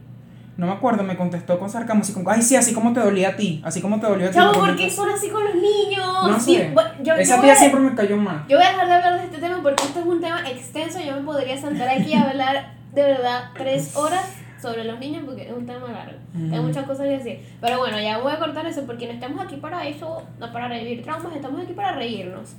No 0.57 0.67
me 0.67 0.73
acuerdo, 0.73 1.05
me 1.05 1.17
contestó 1.17 1.57
con 1.59 1.71
sarcasmo, 1.71 2.03
así 2.03 2.13
como, 2.13 2.29
ay, 2.31 2.43
sí, 2.43 2.57
así 2.57 2.75
como 2.75 2.93
te 2.93 2.99
dolía 2.99 3.29
a 3.29 3.37
ti, 3.37 3.63
así 3.65 3.81
como 3.81 4.01
te 4.01 4.09
dolió 4.09 4.27
a 4.27 4.31
ti. 4.31 4.35
Chavo, 4.37 4.55
¿por 4.55 4.75
qué 4.77 4.91
son 4.91 5.09
así 5.09 5.29
con 5.29 5.45
los 5.45 5.55
niños? 5.55 6.05
No 6.29 6.41
Sí, 6.41 6.57
sé. 6.57 6.71
bueno, 6.75 6.91
yo, 7.01 7.15
Esa 7.15 7.37
yo 7.37 7.43
tía 7.43 7.53
a- 7.53 7.57
siempre 7.57 7.81
me 7.81 7.95
cayó 7.95 8.17
mal. 8.17 8.45
Yo 8.49 8.57
voy 8.57 8.67
a 8.67 8.71
dejar 8.71 8.89
de 8.89 8.95
hablar 8.95 9.19
de 9.21 9.25
este 9.27 9.39
tema 9.39 9.63
porque 9.63 9.85
esto 9.85 10.01
es 10.01 10.07
un 10.07 10.21
tema 10.21 10.49
extenso. 10.51 10.99
Yo 11.01 11.15
me 11.15 11.23
podría 11.23 11.57
sentar 11.57 11.89
aquí 11.89 12.13
a 12.15 12.23
hablar 12.29 12.73
de 12.93 13.03
verdad 13.03 13.51
tres 13.57 13.95
horas 13.95 14.35
sobre 14.61 14.83
los 14.83 14.99
niños 14.99 15.23
porque 15.25 15.43
es 15.47 15.53
un 15.53 15.65
tema 15.65 15.93
largo. 15.93 16.19
Ujú. 16.35 16.51
Tengo 16.51 16.63
muchas 16.65 16.85
cosas 16.87 17.05
que 17.07 17.19
decir. 17.19 17.41
Pero 17.61 17.79
bueno, 17.79 18.01
ya 18.01 18.19
voy 18.19 18.33
a 18.33 18.39
cortar 18.41 18.67
eso 18.67 18.83
porque 18.85 19.07
no 19.07 19.13
estamos 19.13 19.41
aquí 19.41 19.57
para 19.57 19.87
eso, 19.87 20.25
no 20.41 20.53
para 20.53 20.67
revivir 20.67 21.05
traumas, 21.05 21.37
estamos 21.37 21.63
aquí 21.63 21.73
para 21.75 21.93
reírnos 21.93 22.55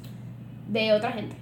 de 0.70 0.94
otra 0.94 1.12
gente. 1.12 1.36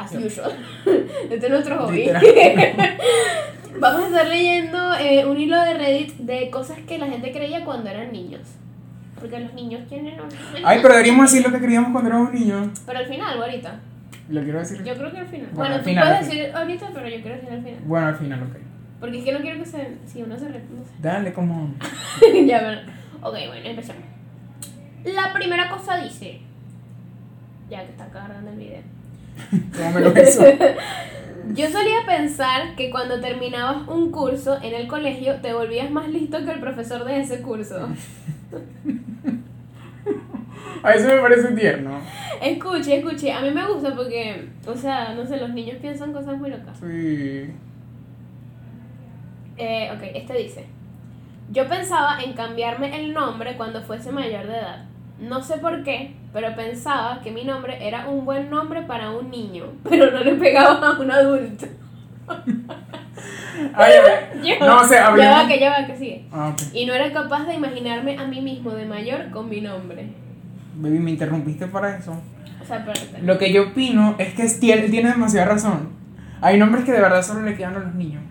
As 0.00 0.14
usual. 0.14 0.52
Este 1.30 1.46
es 1.46 1.50
nuestro 1.50 1.78
hobby. 1.78 2.10
Vamos 3.80 4.02
a 4.02 4.06
estar 4.08 4.26
leyendo 4.26 4.94
eh, 4.98 5.24
un 5.26 5.38
hilo 5.38 5.60
de 5.62 5.74
Reddit 5.74 6.14
de 6.18 6.50
cosas 6.50 6.78
que 6.86 6.98
la 6.98 7.06
gente 7.06 7.32
creía 7.32 7.64
cuando 7.64 7.88
eran 7.90 8.12
niños. 8.12 8.42
Porque 9.18 9.38
los 9.40 9.52
niños 9.54 9.86
tienen 9.88 10.18
un... 10.20 10.28
Ay, 10.64 10.78
pero 10.82 10.94
deberíamos 10.94 11.30
decir 11.30 11.46
lo 11.46 11.52
que 11.52 11.60
queríamos 11.60 11.92
cuando 11.92 12.08
éramos 12.10 12.32
niños. 12.32 12.68
Pero 12.86 12.98
al 12.98 13.06
final 13.06 13.42
ahorita. 13.42 13.80
Lo 14.30 14.42
quiero 14.42 14.58
decir. 14.60 14.82
Yo 14.84 14.94
creo 14.96 15.10
que 15.12 15.18
al 15.18 15.26
final. 15.28 15.46
Bueno, 15.52 15.58
Bueno, 15.58 15.74
al 15.76 15.80
tú 15.82 15.88
final, 15.88 16.08
puedes 16.08 16.26
decir 16.28 16.50
ahorita, 16.54 16.90
pero 16.94 17.08
yo 17.08 17.20
quiero 17.20 17.36
decir 17.36 17.50
al 17.52 17.62
final. 17.62 17.80
Bueno, 17.84 18.06
al 18.06 18.16
final, 18.16 18.42
ok. 18.44 18.56
Porque 19.00 19.18
es 19.18 19.24
que 19.24 19.32
no 19.32 19.40
quiero 19.40 19.58
que 19.58 19.66
se. 19.66 19.96
Si 20.06 20.22
uno 20.22 20.38
se 20.38 20.48
re- 20.48 20.58
no 20.70 20.82
Dale, 21.00 21.32
como. 21.32 21.74
ya, 22.46 22.60
bueno. 22.62 22.80
Ok, 23.22 23.32
bueno, 23.48 23.68
empecemos. 23.68 24.02
La 25.04 25.32
primera 25.32 25.68
cosa 25.70 25.96
dice. 25.98 26.40
Ya 27.68 27.84
que 27.84 27.90
está 27.92 28.06
cargando 28.08 28.50
el 28.50 28.56
video. 28.56 28.82
¿Cómo 29.76 29.90
me 29.92 30.00
lo 30.00 30.10
hizo? 30.10 30.44
Yo 31.54 31.68
solía 31.68 32.06
pensar 32.06 32.76
que 32.76 32.90
cuando 32.90 33.20
terminabas 33.20 33.88
un 33.88 34.12
curso 34.12 34.58
en 34.62 34.74
el 34.74 34.86
colegio 34.86 35.40
te 35.40 35.52
volvías 35.52 35.90
más 35.90 36.08
listo 36.08 36.44
que 36.44 36.52
el 36.52 36.60
profesor 36.60 37.04
de 37.04 37.20
ese 37.20 37.42
curso. 37.42 37.88
A 40.82 40.92
eso 40.92 41.08
me 41.08 41.18
parece 41.18 41.52
tierno. 41.52 42.00
Escuche, 42.40 42.98
escuche, 42.98 43.30
a 43.30 43.42
mí 43.42 43.50
me 43.50 43.66
gusta 43.66 43.94
porque, 43.94 44.48
o 44.66 44.74
sea, 44.74 45.12
no 45.14 45.26
sé, 45.26 45.36
los 45.36 45.50
niños 45.50 45.76
piensan 45.78 46.12
cosas 46.12 46.38
muy 46.38 46.48
locas. 46.48 46.78
Sí. 46.78 47.50
Eh, 49.58 49.90
ok, 49.94 50.02
este 50.14 50.38
dice. 50.38 50.66
Yo 51.50 51.68
pensaba 51.68 52.22
en 52.22 52.32
cambiarme 52.32 52.98
el 52.98 53.12
nombre 53.12 53.56
cuando 53.56 53.82
fuese 53.82 54.10
mayor 54.10 54.46
de 54.46 54.56
edad. 54.56 54.84
No 55.20 55.42
sé 55.42 55.58
por 55.58 55.82
qué, 55.84 56.14
pero 56.32 56.54
pensaba 56.56 57.20
que 57.22 57.30
mi 57.30 57.44
nombre 57.44 57.86
era 57.86 58.08
un 58.08 58.24
buen 58.24 58.48
nombre 58.50 58.82
para 58.82 59.10
un 59.10 59.30
niño, 59.30 59.66
pero 59.88 60.10
no 60.10 60.20
le 60.20 60.34
pegaba 60.34 60.88
a 60.88 60.98
un 61.00 61.10
adulto. 61.10 61.66
Ay. 63.74 63.92
Yo- 64.42 64.66
No, 64.66 64.84
sea, 64.86 65.14
Ya 65.16 65.30
va, 65.42 65.48
que 65.48 65.60
ya 65.60 65.70
va, 65.70 65.86
que 65.86 65.96
sigue. 65.96 66.24
Ah, 66.32 66.48
ok. 66.52 66.62
Y 66.74 66.86
no 66.86 66.94
era 66.94 67.12
capaz 67.12 67.44
de 67.44 67.54
imaginarme 67.54 68.16
a 68.18 68.26
mí 68.26 68.40
mismo 68.40 68.70
de 68.70 68.86
mayor 68.86 69.30
con 69.30 69.48
mi 69.48 69.60
nombre. 69.60 70.08
Baby, 70.76 70.98
me 70.98 71.10
interrumpiste 71.10 71.66
para 71.66 71.96
eso. 71.96 72.12
O 72.12 72.64
sea, 72.64 72.78
espérate. 72.78 73.22
Lo 73.22 73.36
que 73.38 73.52
yo 73.52 73.68
opino 73.68 74.14
es 74.18 74.34
que 74.34 74.44
es- 74.44 74.60
tiene, 74.60 74.88
tiene 74.88 75.10
demasiada 75.10 75.46
razón. 75.46 75.90
Hay 76.40 76.58
nombres 76.58 76.84
que 76.84 76.92
de 76.92 77.00
verdad 77.00 77.22
solo 77.22 77.42
le 77.42 77.54
quedan 77.56 77.76
a 77.76 77.80
los 77.80 77.94
niños. 77.94 78.22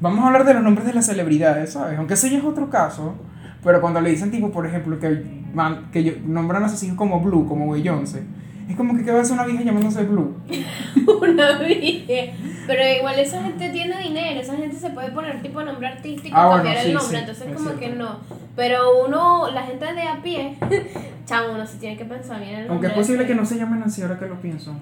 Vamos 0.00 0.24
a 0.24 0.28
hablar 0.28 0.44
de 0.44 0.54
los 0.54 0.62
nombres 0.62 0.86
de 0.86 0.94
las 0.94 1.06
celebridades, 1.06 1.72
¿sabes? 1.72 1.98
Aunque 1.98 2.14
ese 2.14 2.30
ya 2.30 2.38
es 2.38 2.44
otro 2.44 2.70
caso. 2.70 3.14
Pero 3.62 3.80
cuando 3.80 4.00
le 4.00 4.10
dicen, 4.10 4.30
tipo, 4.30 4.50
por 4.52 4.64
ejemplo, 4.66 4.98
que, 5.00 5.37
man- 5.54 5.90
que 5.92 6.04
yo- 6.04 6.12
nombran 6.26 6.62
a 6.64 6.68
sus 6.68 6.82
hijos 6.82 6.96
como 6.96 7.20
Blue, 7.20 7.46
como 7.46 7.70
Beyoncé, 7.72 8.22
es 8.68 8.76
como 8.76 8.94
que 8.96 9.04
¿qué 9.04 9.10
va 9.12 9.18
a 9.18 9.22
hacer 9.22 9.32
una 9.34 9.46
vieja 9.46 9.62
llamándose 9.64 10.04
Blue? 10.04 10.34
Una 11.22 11.58
vieja. 11.58 12.32
Pero 12.66 12.82
igual 12.98 13.18
esa 13.18 13.42
gente 13.42 13.70
tiene 13.70 13.98
dinero, 13.98 14.40
esa 14.40 14.56
gente 14.56 14.76
se 14.76 14.90
puede 14.90 15.10
poner 15.10 15.40
tipo 15.40 15.62
nombre 15.62 15.88
artístico 15.88 16.36
Ah, 16.36 16.42
y 16.42 16.46
bueno, 16.48 16.56
cambiar 16.64 16.82
sí, 16.82 16.88
el 16.90 16.94
nombre, 16.94 17.16
sí, 17.16 17.20
entonces 17.20 17.46
es 17.46 17.52
como 17.54 17.70
cierto. 17.70 17.80
que 17.80 17.88
no. 17.96 18.16
Pero 18.56 19.06
uno, 19.06 19.50
la 19.50 19.62
gente 19.62 19.86
de 19.94 20.02
a 20.02 20.20
pie, 20.22 20.58
chamo, 21.24 21.54
uno 21.54 21.66
se 21.66 21.78
tiene 21.78 21.96
que 21.96 22.04
pensar 22.04 22.40
bien 22.40 22.50
el 22.50 22.56
nombre. 22.68 22.72
Aunque 22.72 22.86
es 22.88 22.92
posible 22.92 23.26
que 23.26 23.34
no 23.34 23.46
se 23.46 23.56
llamen 23.56 23.82
así 23.84 24.02
ahora 24.02 24.18
que 24.18 24.26
lo 24.26 24.38
pienso. 24.40 24.74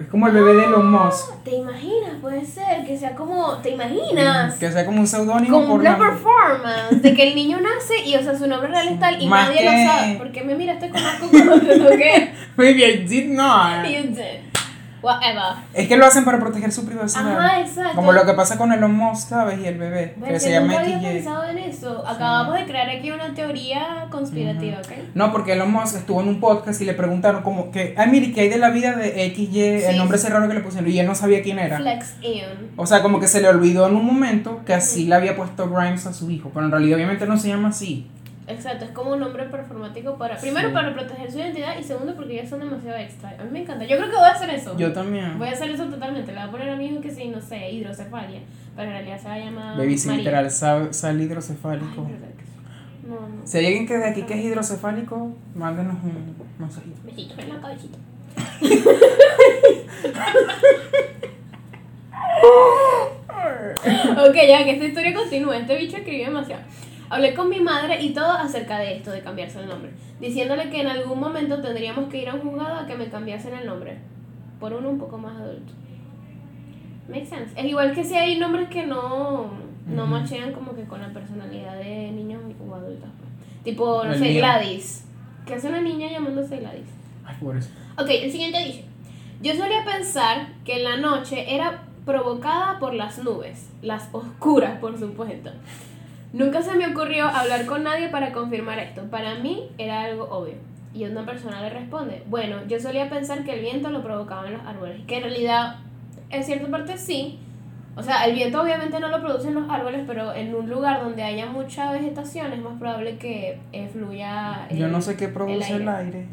Es 0.00 0.08
como 0.08 0.26
el 0.26 0.32
bebé 0.32 0.54
de 0.54 0.64
Elon 0.64 0.90
Musk. 0.90 1.42
¿Te 1.44 1.54
imaginas? 1.54 2.14
Puede 2.20 2.44
ser 2.44 2.84
que 2.84 2.98
sea 2.98 3.14
como, 3.14 3.58
¿te 3.58 3.70
imaginas? 3.70 4.54
Que 4.54 4.72
sea 4.72 4.84
como 4.84 5.00
un 5.00 5.06
seudónimo 5.06 5.56
Como 5.60 5.68
por 5.72 5.80
una 5.80 5.96
performance 5.96 7.00
de 7.00 7.14
que 7.14 7.28
el 7.28 7.34
niño 7.36 7.58
nace 7.60 8.04
y, 8.04 8.16
o 8.16 8.22
sea, 8.22 8.36
su 8.36 8.46
nombre 8.48 8.68
real 8.70 8.88
es 8.88 8.98
tal 8.98 9.22
y 9.22 9.28
Más 9.28 9.48
nadie 9.48 9.60
que- 9.60 9.64
lo 9.64 9.92
sabe. 9.92 10.14
Porque 10.18 10.42
me 10.42 10.56
mira, 10.56 10.78
te 10.80 10.90
conozco 10.90 11.28
como 11.30 11.60
te 11.60 11.78
toqué. 11.78 12.32
Baby, 12.56 12.84
I 12.84 12.96
did 13.06 13.26
not. 13.30 13.86
You 13.88 14.02
did. 14.10 14.40
Whatever. 15.04 15.64
Es 15.74 15.86
que 15.86 15.96
lo 15.98 16.06
hacen 16.06 16.24
para 16.24 16.38
proteger 16.38 16.72
su 16.72 16.86
privacidad. 16.86 17.38
Ajá, 17.38 17.60
exacto. 17.60 17.94
Como 17.94 18.12
lo 18.12 18.24
que 18.24 18.32
pasa 18.32 18.56
con 18.56 18.72
Elon 18.72 18.94
Musk, 18.94 19.28
¿sabes? 19.28 19.60
Y 19.60 19.66
el 19.66 19.76
bebé, 19.76 20.14
que 20.26 20.40
se 20.40 20.50
llama 20.50 20.78
había 20.80 20.98
pensado 20.98 21.44
en 21.44 21.58
eso. 21.58 22.06
Acabamos 22.06 22.58
de 22.58 22.64
crear 22.64 22.88
aquí 22.88 23.10
una 23.10 23.34
teoría 23.34 24.06
conspirativa, 24.10 24.78
¿ok? 24.78 24.92
No, 25.14 25.30
porque 25.30 25.52
Elon 25.52 25.70
Musk 25.70 25.96
estuvo 25.96 26.22
en 26.22 26.28
un 26.28 26.40
podcast 26.40 26.80
y 26.80 26.86
le 26.86 26.94
preguntaron 26.94 27.42
como 27.42 27.70
que, 27.70 27.94
ay, 27.98 28.08
mire, 28.10 28.32
¿qué 28.32 28.42
hay 28.42 28.48
de 28.48 28.58
la 28.58 28.70
vida 28.70 28.92
de 28.92 29.30
XY, 29.34 29.44
Sí, 29.44 29.84
el 29.88 29.98
nombre 29.98 30.16
sí. 30.16 30.24
ese 30.24 30.34
raro 30.34 30.48
que 30.48 30.54
le 30.54 30.60
pusieron? 30.60 30.90
Y 30.90 30.98
él 30.98 31.06
no 31.06 31.14
sabía 31.14 31.42
quién 31.42 31.58
era. 31.58 31.76
Flex 31.76 32.14
in. 32.22 32.72
O 32.76 32.86
sea, 32.86 33.02
como 33.02 33.20
que 33.20 33.28
se 33.28 33.42
le 33.42 33.48
olvidó 33.48 33.86
en 33.86 33.96
un 33.96 34.06
momento 34.06 34.62
que 34.64 34.72
así 34.72 35.04
le 35.04 35.14
había 35.16 35.36
puesto 35.36 35.68
Grimes 35.68 36.06
a 36.06 36.14
su 36.14 36.30
hijo, 36.30 36.50
pero 36.54 36.64
en 36.64 36.72
realidad 36.72 36.96
obviamente 36.96 37.26
no 37.26 37.36
se 37.36 37.48
llama 37.48 37.68
así. 37.68 38.06
Exacto, 38.46 38.84
es 38.84 38.90
como 38.90 39.12
un 39.12 39.20
nombre 39.20 39.44
performático 39.44 40.18
para. 40.18 40.36
Primero 40.36 40.68
Sí. 40.68 40.74
para 40.74 40.92
proteger 40.92 41.32
su 41.32 41.38
identidad 41.38 41.78
y 41.78 41.82
segundo 41.82 42.14
porque 42.14 42.34
ya 42.36 42.46
son 42.46 42.60
demasiado 42.60 42.98
extra. 42.98 43.30
A 43.38 43.44
mí 43.44 43.50
me 43.50 43.62
encanta. 43.62 43.84
Yo 43.86 43.96
creo 43.96 44.10
que 44.10 44.16
voy 44.16 44.26
a 44.28 44.32
hacer 44.32 44.50
eso. 44.50 44.76
Yo 44.76 44.92
también. 44.92 45.38
Voy 45.38 45.48
a 45.48 45.52
hacer 45.52 45.70
eso 45.70 45.86
totalmente. 45.86 46.32
Le 46.32 46.38
voy 46.40 46.48
a 46.48 46.50
poner 46.50 46.68
a 46.70 46.76
mi 46.76 46.86
hijo 46.86 47.00
que 47.00 47.10
sí, 47.10 47.28
no 47.28 47.40
sé, 47.40 47.70
hidrocefalia. 47.70 48.40
Pero 48.76 48.88
en 48.88 48.92
realidad 48.94 49.18
se 49.18 49.28
va 49.28 49.34
a 49.34 49.38
llamar. 49.38 49.78
Baby, 49.78 49.96
si 49.96 50.10
literal, 50.10 50.50
sal, 50.50 50.92
sal 50.92 51.16
Ay, 51.18 51.24
hidrocefálico. 51.24 52.06
sí. 52.06 52.12
No, 53.08 53.14
no. 53.20 53.46
Si 53.46 53.58
hay 53.58 53.66
alguien 53.66 53.86
que 53.86 53.96
de 53.98 54.04
aquí 54.06 54.22
que 54.22 54.34
es 54.34 54.44
hidrocefálico, 54.44 55.32
mándenos 55.54 55.94
un 56.02 56.34
mensajito. 56.58 57.00
Besitos 57.04 57.38
en 57.38 57.48
la 57.50 57.60
cabecita. 57.60 57.98
ok, 64.26 64.34
ya 64.48 64.64
que 64.64 64.70
esta 64.72 64.84
historia 64.84 65.14
continúa. 65.14 65.56
Este 65.56 65.76
bicho 65.76 65.96
escribió 65.96 66.26
demasiado. 66.26 66.62
Hablé 67.10 67.34
con 67.34 67.48
mi 67.48 67.60
madre 67.60 68.00
y 68.02 68.12
todo 68.14 68.30
acerca 68.32 68.78
de 68.78 68.96
esto, 68.96 69.10
de 69.10 69.20
cambiarse 69.20 69.60
el 69.60 69.68
nombre. 69.68 69.92
Diciéndole 70.20 70.70
que 70.70 70.80
en 70.80 70.86
algún 70.88 71.20
momento 71.20 71.60
tendríamos 71.60 72.08
que 72.08 72.22
ir 72.22 72.28
a 72.28 72.34
un 72.34 72.40
juzgado 72.40 72.80
a 72.80 72.86
que 72.86 72.96
me 72.96 73.08
cambiasen 73.08 73.54
el 73.54 73.66
nombre. 73.66 73.98
Por 74.58 74.72
uno 74.72 74.88
un 74.90 74.98
poco 74.98 75.18
más 75.18 75.36
adulto. 75.36 75.72
Makes 77.08 77.26
sense. 77.26 77.52
Es 77.60 77.64
igual 77.66 77.94
que 77.94 78.02
si 78.04 78.14
hay 78.14 78.38
nombres 78.38 78.68
que 78.68 78.86
no, 78.86 79.50
no 79.86 80.06
machean 80.06 80.52
como 80.52 80.74
que 80.74 80.84
con 80.84 81.02
la 81.02 81.08
personalidad 81.12 81.76
de 81.76 82.10
niños 82.12 82.40
o 82.66 82.74
adultos. 82.74 83.10
pues. 83.18 83.62
Tipo, 83.64 84.04
no 84.04 84.12
El 84.12 84.18
sé, 84.18 84.24
mío. 84.30 84.38
Gladys. 84.38 85.04
¿Qué 85.46 85.54
hace 85.54 85.68
una 85.68 85.82
niña 85.82 86.10
llamándose 86.10 86.56
Gladys? 86.56 86.88
Ay, 87.26 87.36
por 87.40 87.56
eso. 87.56 87.68
Ok, 87.98 88.08
el 88.08 88.32
siguiente 88.32 88.64
dice. 88.64 88.84
Yo 89.42 89.54
solía 89.54 89.84
pensar 89.84 90.48
que 90.64 90.78
en 90.78 90.84
la 90.84 90.96
noche 90.96 91.54
era 91.54 91.82
provocada 92.06 92.78
por 92.78 92.94
las 92.94 93.18
nubes, 93.18 93.70
las 93.82 94.08
oscuras, 94.12 94.78
por 94.78 94.98
supuesto. 94.98 95.50
Nunca 96.34 96.62
se 96.62 96.74
me 96.74 96.88
ocurrió 96.88 97.26
hablar 97.28 97.64
con 97.64 97.84
nadie 97.84 98.08
para 98.08 98.32
confirmar 98.32 98.80
esto. 98.80 99.02
Para 99.04 99.36
mí 99.36 99.70
era 99.78 100.02
algo 100.02 100.24
obvio. 100.24 100.54
Y 100.92 101.04
una 101.04 101.24
persona 101.24 101.62
le 101.62 101.70
responde, 101.70 102.24
bueno, 102.28 102.56
yo 102.66 102.80
solía 102.80 103.08
pensar 103.08 103.44
que 103.44 103.52
el 103.54 103.60
viento 103.60 103.88
lo 103.90 104.02
provocaba 104.02 104.48
en 104.48 104.54
los 104.54 104.66
árboles. 104.66 105.00
Que 105.06 105.18
en 105.18 105.22
realidad, 105.22 105.76
en 106.30 106.42
cierta 106.42 106.66
parte 106.66 106.98
sí. 106.98 107.38
O 107.96 108.02
sea, 108.02 108.24
el 108.26 108.34
viento 108.34 108.60
obviamente 108.60 108.98
no 108.98 109.06
lo 109.08 109.20
producen 109.20 109.54
los 109.54 109.70
árboles, 109.70 110.02
pero 110.08 110.34
en 110.34 110.52
un 110.52 110.68
lugar 110.68 111.00
donde 111.04 111.22
haya 111.22 111.46
mucha 111.46 111.92
vegetación 111.92 112.52
es 112.52 112.60
más 112.60 112.76
probable 112.80 113.16
que 113.18 113.60
eh, 113.70 113.88
fluya. 113.92 114.66
Yo 114.72 114.86
el- 114.86 114.92
no 114.92 115.00
sé 115.00 115.16
qué 115.16 115.28
produce 115.28 115.72
el 115.76 115.88
aire. 115.88 116.16
aire, 116.16 116.28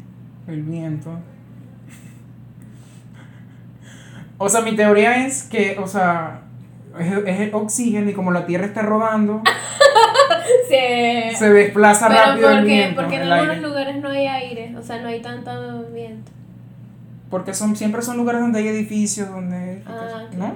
el, 0.48 0.62
viento. 0.64 1.10
O 4.38 4.48
sea, 4.48 4.62
mi 4.62 4.74
teoría 4.74 5.24
es 5.24 5.44
que, 5.44 5.78
o 5.78 5.86
sea, 5.86 6.40
es, 6.98 7.12
es 7.24 7.40
el 7.40 7.54
oxígeno 7.54 8.10
y 8.10 8.12
como 8.12 8.32
la 8.32 8.44
Tierra 8.44 8.66
está 8.66 8.82
rodando, 8.82 9.42
Se- 10.68 11.32
se 11.36 11.50
desplaza 11.50 12.08
pero 12.08 12.20
rápido 12.20 12.48
el 12.50 12.56
porque, 12.58 12.72
viento, 12.72 13.00
porque 13.00 13.16
en 13.16 13.22
el 13.22 13.32
algunos 13.32 13.56
aire. 13.56 13.68
lugares 13.68 13.96
no 13.96 14.08
hay 14.08 14.26
aire, 14.26 14.74
o 14.76 14.82
sea, 14.82 15.00
no 15.00 15.08
hay 15.08 15.20
tanto 15.20 15.84
viento. 15.94 16.30
Porque 17.30 17.54
son, 17.54 17.74
siempre 17.76 18.02
son 18.02 18.16
lugares 18.18 18.40
donde 18.42 18.58
hay 18.58 18.68
edificios, 18.68 19.28
donde... 19.30 19.82
Ah, 19.86 20.22
¿No? 20.36 20.48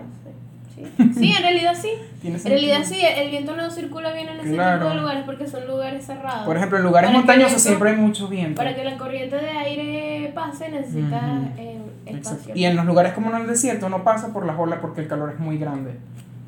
sí. 0.75 0.83
Sí. 0.99 1.11
Sí, 1.14 1.33
en 1.33 1.43
realidad 1.43 1.73
sí. 1.81 1.88
¿Tiene 2.21 2.37
En 2.37 2.45
realidad 2.45 2.81
sí, 2.85 3.00
el 3.02 3.31
viento 3.31 3.57
no 3.57 3.71
circula 3.71 4.12
bien 4.12 4.28
en 4.28 4.40
ese 4.40 4.52
Claro. 4.52 4.78
tipo 4.81 4.90
de 4.95 5.00
lugares 5.00 5.23
porque 5.25 5.47
son 5.47 5.66
lugares 5.66 6.05
cerrados. 6.05 6.45
Por 6.45 6.57
ejemplo, 6.57 6.76
en 6.76 6.85
lugares 6.85 7.09
Para 7.09 7.19
montañosos 7.19 7.52
el 7.52 7.57
viento- 7.57 7.69
siempre 7.69 7.90
hay 7.90 7.97
mucho 7.97 8.28
viento. 8.28 8.57
Para 8.57 8.75
que 8.75 8.85
la 8.85 8.99
corriente 8.99 9.37
de 9.37 9.49
aire 9.50 10.33
pase 10.35 10.69
necesita 10.69 11.21
eh, 11.57 11.78
espacio. 12.05 12.55
Y 12.55 12.66
en 12.66 12.76
los 12.76 12.85
lugares 12.85 13.14
como 13.14 13.31
en 13.35 13.40
el 13.40 13.47
desierto 13.47 13.88
no 13.88 14.05
pasa 14.05 14.35
por 14.35 14.45
las 14.45 14.59
olas 14.59 14.78
porque 14.83 15.00
el 15.00 15.09
calor 15.09 15.31
es 15.33 15.38
muy 15.40 15.57
grande. 15.57 15.93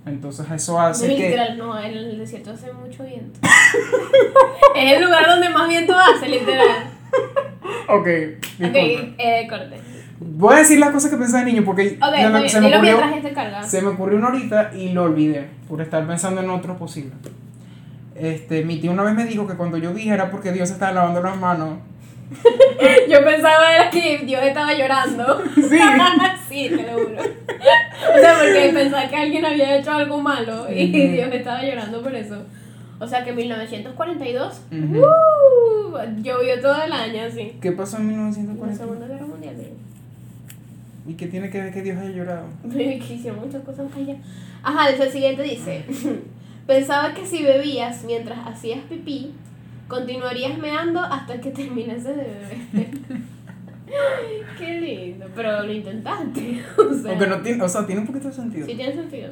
Entonces 0.06 0.46
eso 0.50 0.80
hace 0.80 1.08
No, 1.08 1.16
que... 1.16 1.22
literal, 1.24 1.58
no, 1.58 1.78
en 1.78 1.92
el 1.92 2.18
desierto 2.18 2.50
hace 2.52 2.72
mucho 2.72 3.04
viento. 3.04 3.40
es 4.76 4.92
el 4.92 5.02
lugar 5.04 5.26
donde 5.26 5.48
más 5.50 5.68
viento 5.68 5.94
hace, 5.94 6.28
literal. 6.28 6.90
Ok, 7.88 7.98
Ok, 7.98 8.06
disculpa. 8.58 9.14
eh, 9.18 9.46
corte. 9.48 9.80
Voy 10.20 10.54
a 10.54 10.58
decir 10.58 10.78
las 10.78 10.90
cosas 10.90 11.10
que 11.10 11.16
pensaba 11.16 11.44
de 11.44 11.52
niño 11.52 11.64
porque 11.64 11.98
Ok, 12.02 12.14
se, 12.16 12.28
me, 12.30 12.46
está 12.46 12.48
se 12.48 12.60
me 12.60 12.74
ocurrió, 12.74 13.00
este 13.04 13.68
se 13.68 13.82
me 13.82 13.88
ocurrió 13.88 14.18
una 14.18 14.28
horita 14.28 14.70
y 14.74 14.90
lo 14.90 15.04
olvidé 15.04 15.46
por 15.68 15.80
estar 15.80 16.06
pensando 16.06 16.40
en 16.40 16.50
otro 16.50 16.76
posible. 16.76 17.12
Este, 18.14 18.64
mi 18.64 18.78
tío 18.80 18.90
una 18.90 19.04
vez 19.04 19.14
me 19.14 19.24
dijo 19.26 19.46
que 19.46 19.54
cuando 19.54 19.76
yo 19.78 19.94
dije 19.94 20.10
era 20.10 20.30
porque 20.30 20.50
Dios 20.52 20.70
estaba 20.70 20.92
lavando 20.92 21.22
las 21.22 21.36
manos. 21.36 21.78
Yo 23.10 23.24
pensaba 23.24 23.74
era 23.74 23.90
que 23.90 24.18
Dios 24.18 24.42
estaba 24.42 24.74
llorando. 24.74 25.42
Sí. 25.54 25.78
sí, 26.48 26.68
te 26.68 26.82
lo 26.82 26.92
juro. 26.92 27.16
O 27.22 28.18
sea, 28.20 28.38
porque 28.38 28.70
pensaba 28.74 29.08
que 29.08 29.16
alguien 29.16 29.44
había 29.44 29.78
hecho 29.78 29.92
algo 29.92 30.20
malo 30.20 30.66
y 30.70 30.84
Ujú. 30.88 31.12
Dios 31.12 31.34
estaba 31.34 31.62
llorando 31.62 32.02
por 32.02 32.14
eso. 32.14 32.42
O 33.00 33.06
sea 33.06 33.22
que 33.24 33.30
en 33.30 33.36
1942 33.36 34.60
Ujú. 34.72 34.98
uh, 34.98 35.98
llovió 36.22 36.60
todo 36.60 36.82
el 36.82 36.92
año, 36.92 37.22
sí. 37.32 37.56
¿Qué 37.60 37.72
pasó 37.72 37.96
en 37.98 38.08
La 38.08 38.12
1940? 38.14 38.76
Segunda 38.76 39.06
Guerra 39.06 39.26
Mundial. 39.26 39.54
¿Y 41.06 41.14
qué 41.14 41.26
tiene 41.26 41.48
que 41.48 41.60
ver 41.62 41.72
que 41.72 41.82
Dios 41.82 41.96
haya 41.98 42.10
llorado? 42.10 42.44
Que 42.70 42.96
hicieron 42.96 43.40
muchas 43.40 43.62
cosas 43.62 43.86
allá. 43.96 44.16
Ajá, 44.62 44.90
el 44.90 45.10
siguiente 45.10 45.42
dice: 45.42 45.84
Pensaba 46.66 47.14
que 47.14 47.24
si 47.24 47.42
bebías 47.42 48.04
mientras 48.04 48.46
hacías 48.46 48.80
pipí, 48.88 49.32
continuarías 49.88 50.58
meando 50.58 51.00
hasta 51.00 51.40
que 51.40 51.50
terminases 51.50 52.04
de 52.04 52.12
beber. 52.72 52.90
Qué 54.58 54.80
lindo, 54.80 55.26
pero 55.34 55.62
lo 55.62 55.72
intentaste. 55.72 56.62
O 56.76 56.94
sea, 56.94 57.10
Aunque 57.10 57.26
no 57.26 57.40
tiene, 57.40 57.62
o 57.62 57.68
sea, 57.68 57.86
tiene 57.86 58.02
un 58.02 58.06
poquito 58.06 58.28
de 58.28 58.34
sentido. 58.34 58.66
sí 58.66 58.74
tiene 58.74 58.94
sentido. 58.94 59.30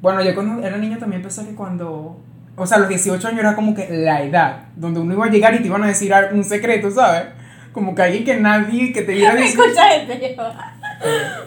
Bueno, 0.00 0.22
yo 0.22 0.34
cuando 0.34 0.66
era 0.66 0.76
niño 0.76 0.98
también 0.98 1.22
pensé 1.22 1.46
que 1.46 1.54
cuando. 1.54 2.20
O 2.56 2.66
sea, 2.66 2.78
los 2.78 2.88
18 2.88 3.28
años 3.28 3.40
era 3.40 3.54
como 3.54 3.74
que 3.74 3.88
la 3.88 4.22
edad 4.22 4.64
donde 4.76 5.00
uno 5.00 5.14
iba 5.14 5.26
a 5.26 5.30
llegar 5.30 5.54
y 5.54 5.60
te 5.60 5.68
iban 5.68 5.82
a 5.84 5.86
decir 5.86 6.12
un 6.32 6.44
secreto, 6.44 6.90
¿sabes? 6.90 7.26
Como 7.72 7.94
que 7.94 8.02
alguien 8.02 8.24
que 8.24 8.36
nadie 8.38 8.92
que 8.92 9.02
te 9.02 9.12
viera 9.12 9.34
decir. 9.34 9.58
Escucha 9.60 9.94
este. 9.94 10.36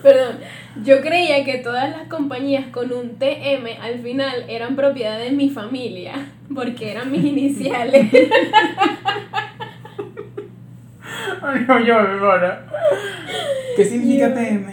Perdón. 0.01 0.38
Yo 0.84 1.01
creía 1.01 1.44
que 1.46 1.60
todas 1.60 1.89
las 1.89 2.08
compañías 2.08 2.65
con 2.67 2.91
un 2.91 3.15
TM 3.17 3.65
al 3.82 4.00
final 4.00 4.46
eran 4.50 4.75
propiedad 4.75 5.17
de 5.17 5.32
mi 5.32 5.50
familia, 5.50 6.13
porque 6.53 6.91
eran 6.91 7.12
mis 7.12 7.24
iniciales. 7.24 8.12
Ay, 11.41 11.65
no, 11.67 11.79
yo, 11.79 11.98
ahora. 12.00 12.65
¿Qué 13.75 13.86
significa 13.86 14.29
Yo- 14.29 14.34
TM? 14.36 14.65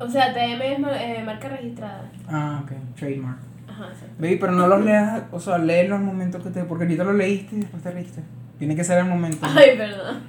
O 0.00 0.08
sea, 0.08 0.32
TM 0.34 0.60
es 0.72 0.78
eh, 1.00 1.22
marca 1.24 1.48
registrada. 1.48 2.10
Ah, 2.28 2.60
ok, 2.64 2.72
trademark. 2.96 3.38
Ajá, 3.68 3.88
sí. 3.98 4.06
Baby, 4.18 4.36
pero 4.36 4.52
no 4.52 4.66
los 4.66 4.84
leas, 4.84 5.22
o 5.30 5.38
sea, 5.38 5.58
léelo 5.58 5.94
al 5.94 6.02
momento 6.02 6.42
que 6.42 6.50
te. 6.50 6.64
Porque 6.64 6.84
ahorita 6.84 7.04
lo 7.04 7.12
leíste 7.12 7.54
y 7.56 7.60
después 7.60 7.82
te 7.82 7.90
reíste. 7.92 8.22
Tiene 8.58 8.74
que 8.74 8.82
ser 8.84 8.98
al 8.98 9.06
momento. 9.08 9.38
Ay, 9.42 9.76
perdón. 9.76 10.22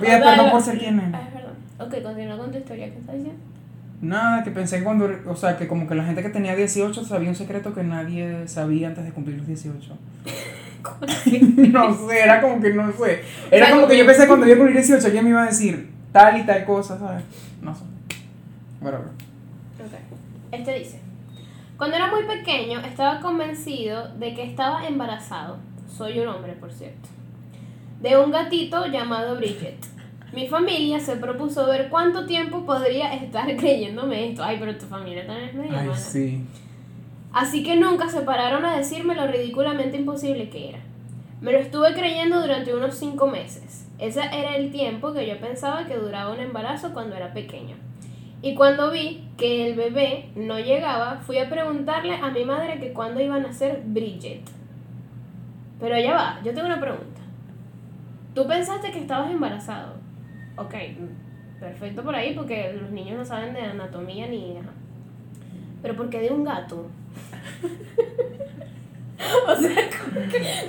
Pide 0.00 0.18
perdón 0.18 0.50
por 0.50 0.60
ser 0.60 0.78
quien 0.78 0.98
es. 0.98 1.14
Ay, 1.14 1.28
perdón. 1.32 1.47
Ok, 1.78 2.02
continúa 2.02 2.36
con 2.36 2.50
tu 2.50 2.58
historia. 2.58 2.90
¿Qué 2.90 2.98
estás 2.98 3.14
diciendo? 3.14 3.40
Nada, 4.00 4.42
que 4.44 4.50
pensé 4.50 4.82
cuando. 4.82 5.08
O 5.26 5.36
sea, 5.36 5.56
que 5.56 5.66
como 5.66 5.86
que 5.86 5.94
la 5.94 6.04
gente 6.04 6.22
que 6.22 6.28
tenía 6.28 6.54
18 6.54 7.04
sabía 7.04 7.28
un 7.28 7.34
secreto 7.34 7.74
que 7.74 7.82
nadie 7.82 8.46
sabía 8.46 8.88
antes 8.88 9.04
de 9.04 9.12
cumplir 9.12 9.38
los 9.38 9.46
18. 9.46 9.96
no 11.72 12.08
sé, 12.08 12.20
era 12.20 12.40
como 12.40 12.60
que 12.60 12.72
no 12.72 12.92
sé. 12.92 13.22
Era 13.50 13.66
sea, 13.66 13.74
como 13.74 13.88
que 13.88 13.98
yo 13.98 14.06
pensé 14.06 14.22
que 14.22 14.28
cuando 14.28 14.46
iba 14.46 14.54
a 14.54 14.58
cumplir 14.58 14.76
18 14.76 15.06
alguien 15.06 15.24
me 15.24 15.30
iba 15.30 15.42
a 15.42 15.46
decir 15.46 15.90
tal 16.12 16.38
y 16.38 16.46
tal 16.46 16.64
cosa, 16.64 16.98
¿sabes? 16.98 17.24
No 17.60 17.74
sé. 17.74 17.82
Whatever. 18.80 19.06
Ok. 19.06 19.94
Este 20.52 20.78
dice: 20.78 21.00
Cuando 21.76 21.96
era 21.96 22.08
muy 22.08 22.24
pequeño, 22.24 22.80
estaba 22.80 23.20
convencido 23.20 24.08
de 24.14 24.34
que 24.34 24.44
estaba 24.44 24.86
embarazado. 24.86 25.58
Soy 25.88 26.20
un 26.20 26.28
hombre, 26.28 26.52
por 26.54 26.72
cierto. 26.72 27.08
De 28.00 28.16
un 28.16 28.30
gatito 28.30 28.86
llamado 28.86 29.36
Bridget. 29.36 29.97
Mi 30.32 30.46
familia 30.46 31.00
se 31.00 31.16
propuso 31.16 31.66
ver 31.66 31.88
cuánto 31.88 32.26
tiempo 32.26 32.64
podría 32.66 33.14
estar 33.14 33.46
creyéndome 33.56 34.30
esto. 34.30 34.44
Ay, 34.44 34.56
pero 34.60 34.76
tu 34.76 34.86
familia 34.86 35.26
también 35.26 35.48
es 35.48 35.54
medio 35.54 35.70
Ay, 35.78 35.86
mala. 35.86 35.96
sí. 35.98 36.44
Así 37.32 37.62
que 37.62 37.76
nunca 37.76 38.08
se 38.08 38.22
pararon 38.22 38.64
a 38.64 38.76
decirme 38.76 39.14
lo 39.14 39.26
ridículamente 39.26 39.96
imposible 39.96 40.48
que 40.50 40.70
era. 40.70 40.78
Me 41.40 41.52
lo 41.52 41.58
estuve 41.58 41.94
creyendo 41.94 42.40
durante 42.40 42.74
unos 42.74 42.94
cinco 42.96 43.26
meses. 43.26 43.86
Ese 43.98 44.20
era 44.20 44.56
el 44.56 44.70
tiempo 44.72 45.12
que 45.12 45.26
yo 45.26 45.38
pensaba 45.38 45.86
que 45.86 45.96
duraba 45.96 46.32
un 46.32 46.40
embarazo 46.40 46.92
cuando 46.92 47.16
era 47.16 47.32
pequeño. 47.32 47.76
Y 48.42 48.54
cuando 48.54 48.90
vi 48.90 49.28
que 49.36 49.68
el 49.68 49.74
bebé 49.76 50.30
no 50.36 50.58
llegaba, 50.58 51.18
fui 51.20 51.38
a 51.38 51.48
preguntarle 51.50 52.14
a 52.16 52.30
mi 52.30 52.44
madre 52.44 52.78
que 52.80 52.92
cuándo 52.92 53.20
iba 53.20 53.34
a 53.36 53.40
nacer 53.40 53.82
Bridget. 53.84 54.42
Pero 55.80 55.98
ya 55.98 56.14
va, 56.14 56.40
yo 56.44 56.52
tengo 56.54 56.66
una 56.66 56.80
pregunta. 56.80 57.20
¿Tú 58.34 58.46
pensaste 58.46 58.90
que 58.90 59.00
estabas 59.00 59.30
embarazado? 59.30 59.94
Ok, 60.58 60.74
perfecto 61.60 62.02
por 62.02 62.14
ahí 62.14 62.34
porque 62.34 62.72
los 62.80 62.90
niños 62.90 63.16
no 63.16 63.24
saben 63.24 63.54
de 63.54 63.60
anatomía 63.60 64.26
ni... 64.26 64.58
ajá. 64.58 64.70
Pero 65.82 65.94
¿por 65.94 66.10
qué 66.10 66.20
de 66.20 66.30
un 66.30 66.44
gato? 66.44 66.90
o 69.46 69.56
sea, 69.56 69.90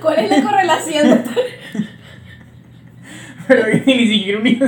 ¿cuál 0.02 0.20
es 0.20 0.30
la 0.30 0.44
correlación? 0.44 1.24
Pero 3.48 3.66
que 3.66 3.84
ni 3.86 4.08
siquiera 4.08 4.40
un 4.40 4.46
hijo. 4.48 4.66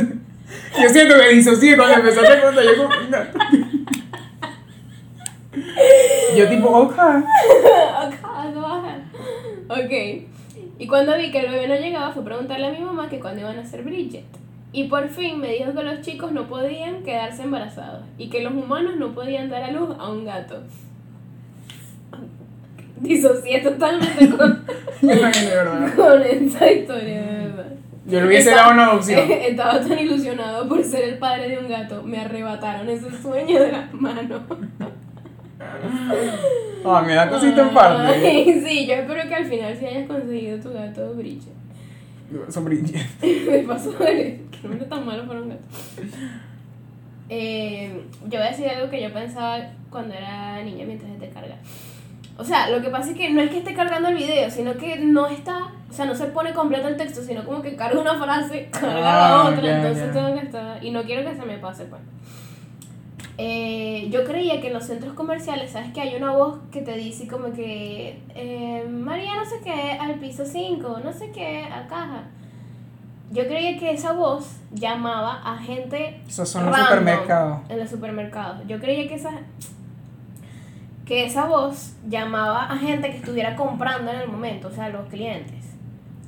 Yo 0.81 0.89
siento 0.89 1.15
que 1.19 1.29
disocié 1.35 1.77
cuando 1.77 1.97
empezaste 1.97 2.33
a 2.33 2.41
contar. 2.41 2.63
Yo 2.63 2.75
como. 2.77 2.89
Yo 6.35 6.49
tipo, 6.49 6.67
ok. 6.67 6.97
Acá, 6.97 8.51
baja. 8.55 8.97
Ok. 9.67 9.91
Y 10.79 10.87
cuando 10.87 11.15
vi 11.15 11.31
que 11.31 11.41
el 11.41 11.51
bebé 11.51 11.67
no 11.67 11.75
llegaba, 11.75 12.11
fui 12.11 12.23
a 12.23 12.25
preguntarle 12.25 12.67
a 12.67 12.71
mi 12.71 12.79
mamá 12.79 13.07
que 13.07 13.19
cuándo 13.19 13.41
iban 13.41 13.59
a 13.59 13.65
ser 13.65 13.83
Bridget. 13.83 14.40
Y 14.73 14.85
por 14.85 15.09
fin 15.09 15.39
me 15.39 15.49
dijo 15.53 15.73
que 15.73 15.83
los 15.83 16.01
chicos 16.01 16.31
no 16.31 16.47
podían 16.47 17.03
quedarse 17.03 17.43
embarazados 17.43 18.03
y 18.17 18.29
que 18.29 18.41
los 18.41 18.53
humanos 18.53 18.95
no 18.97 19.13
podían 19.13 19.49
dar 19.49 19.63
a 19.63 19.71
luz 19.71 19.95
a 19.99 20.09
un 20.09 20.23
gato. 20.25 20.61
Disocié 22.99 23.59
totalmente 23.61 24.29
con, 24.37 24.63
esta 26.23 26.71
historia, 26.71 27.21
de 27.21 27.45
verdad. 27.47 27.65
Yo 28.05 28.19
le 28.21 28.27
hubiese 28.27 28.49
Estaba- 28.51 28.61
dado 28.69 28.73
una 28.73 28.91
adopción. 28.91 29.19
Estaba 29.31 29.79
tan 29.81 29.99
ilusionado 29.99 30.67
por 30.67 30.83
ser 30.83 31.03
el 31.09 31.17
padre 31.17 31.49
de 31.49 31.57
un 31.59 31.67
gato. 31.69 32.03
Me 32.03 32.19
arrebataron 32.19 32.87
ese 32.89 33.09
sueño 33.21 33.59
de 33.61 33.71
las 33.71 33.93
manos. 33.93 34.41
Ah, 36.85 37.03
me 37.05 37.13
da 37.13 37.29
cosita 37.29 37.61
en 37.61 37.73
parte. 37.73 38.63
Sí, 38.65 38.87
yo 38.87 38.93
espero 38.95 39.27
que 39.27 39.35
al 39.35 39.45
final 39.45 39.75
sí 39.77 39.85
hayas 39.85 40.07
conseguido 40.07 40.59
tu 40.59 40.71
gato 40.73 41.13
Bridget. 41.13 41.53
Sobre 42.49 42.77
Me 43.21 43.59
pasó 43.63 43.97
que 43.97 44.41
no 44.63 44.85
tan 44.85 45.05
malo 45.05 45.27
para 45.27 45.41
un 45.41 45.49
gato. 45.49 45.63
Eh, 47.29 48.03
yo 48.23 48.39
voy 48.39 48.47
a 48.47 48.51
decir 48.51 48.67
algo 48.67 48.89
que 48.89 49.01
yo 49.01 49.13
pensaba 49.13 49.57
cuando 49.89 50.13
era 50.13 50.61
niña 50.63 50.85
mientras 50.85 51.17
te 51.17 51.29
carga. 51.29 51.55
O 52.37 52.43
sea, 52.43 52.69
lo 52.69 52.81
que 52.81 52.89
pasa 52.89 53.11
es 53.11 53.17
que 53.17 53.29
no 53.29 53.41
es 53.41 53.49
que 53.49 53.59
esté 53.59 53.73
cargando 53.73 54.09
el 54.09 54.15
video, 54.15 54.49
sino 54.49 54.75
que 54.75 54.97
no 54.97 55.27
está, 55.27 55.71
o 55.89 55.93
sea, 55.93 56.05
no 56.05 56.15
se 56.15 56.25
pone 56.27 56.53
completo 56.53 56.87
el 56.87 56.97
texto, 56.97 57.21
sino 57.21 57.45
como 57.45 57.61
que 57.61 57.75
carga 57.75 57.99
una 57.99 58.15
frase, 58.15 58.69
carga 58.71 58.97
Ah, 58.97 59.29
la 59.29 59.49
otra, 59.49 59.61
ya, 59.61 59.77
entonces 59.77 60.11
tengo 60.11 60.33
que 60.33 60.45
estar, 60.45 60.83
y 60.83 60.91
no 60.91 61.03
quiero 61.03 61.29
que 61.29 61.35
se 61.37 61.45
me 61.45 61.57
pase, 61.57 61.85
pues. 61.85 62.01
Eh, 63.37 64.07
yo 64.11 64.23
creía 64.23 64.61
que 64.61 64.67
en 64.67 64.73
los 64.73 64.85
centros 64.85 65.13
comerciales, 65.13 65.71
¿sabes? 65.71 65.93
Que 65.93 66.01
hay 66.01 66.15
una 66.15 66.31
voz 66.31 66.59
que 66.71 66.81
te 66.81 66.95
dice 66.95 67.27
como 67.27 67.51
que, 67.53 68.21
eh, 68.35 68.85
María 68.89 69.35
no 69.35 69.45
sé 69.45 69.61
qué, 69.63 69.97
al 69.99 70.15
piso 70.19 70.45
5, 70.45 70.99
no 71.03 71.13
sé 71.13 71.31
qué, 71.31 71.63
a 71.63 71.87
caja. 71.87 72.23
Yo 73.31 73.47
creía 73.47 73.79
que 73.79 73.91
esa 73.91 74.11
voz 74.11 74.57
llamaba 74.73 75.41
a 75.43 75.57
gente 75.57 76.21
Esos 76.27 76.49
son 76.49 76.65
los 76.65 76.77
supermercados. 76.77 77.59
En 77.69 77.79
los 77.79 77.89
supermercados. 77.89 78.67
Yo 78.67 78.79
creía 78.79 79.07
que 79.07 79.15
esa 79.15 79.31
que 81.05 81.25
esa 81.25 81.45
voz 81.45 81.93
llamaba 82.07 82.63
a 82.71 82.77
gente 82.77 83.09
que 83.11 83.17
estuviera 83.17 83.55
comprando 83.57 84.11
en 84.11 84.21
el 84.21 84.29
momento, 84.29 84.69
o 84.69 84.71
sea, 84.71 84.87
los 84.87 85.09
clientes. 85.09 85.75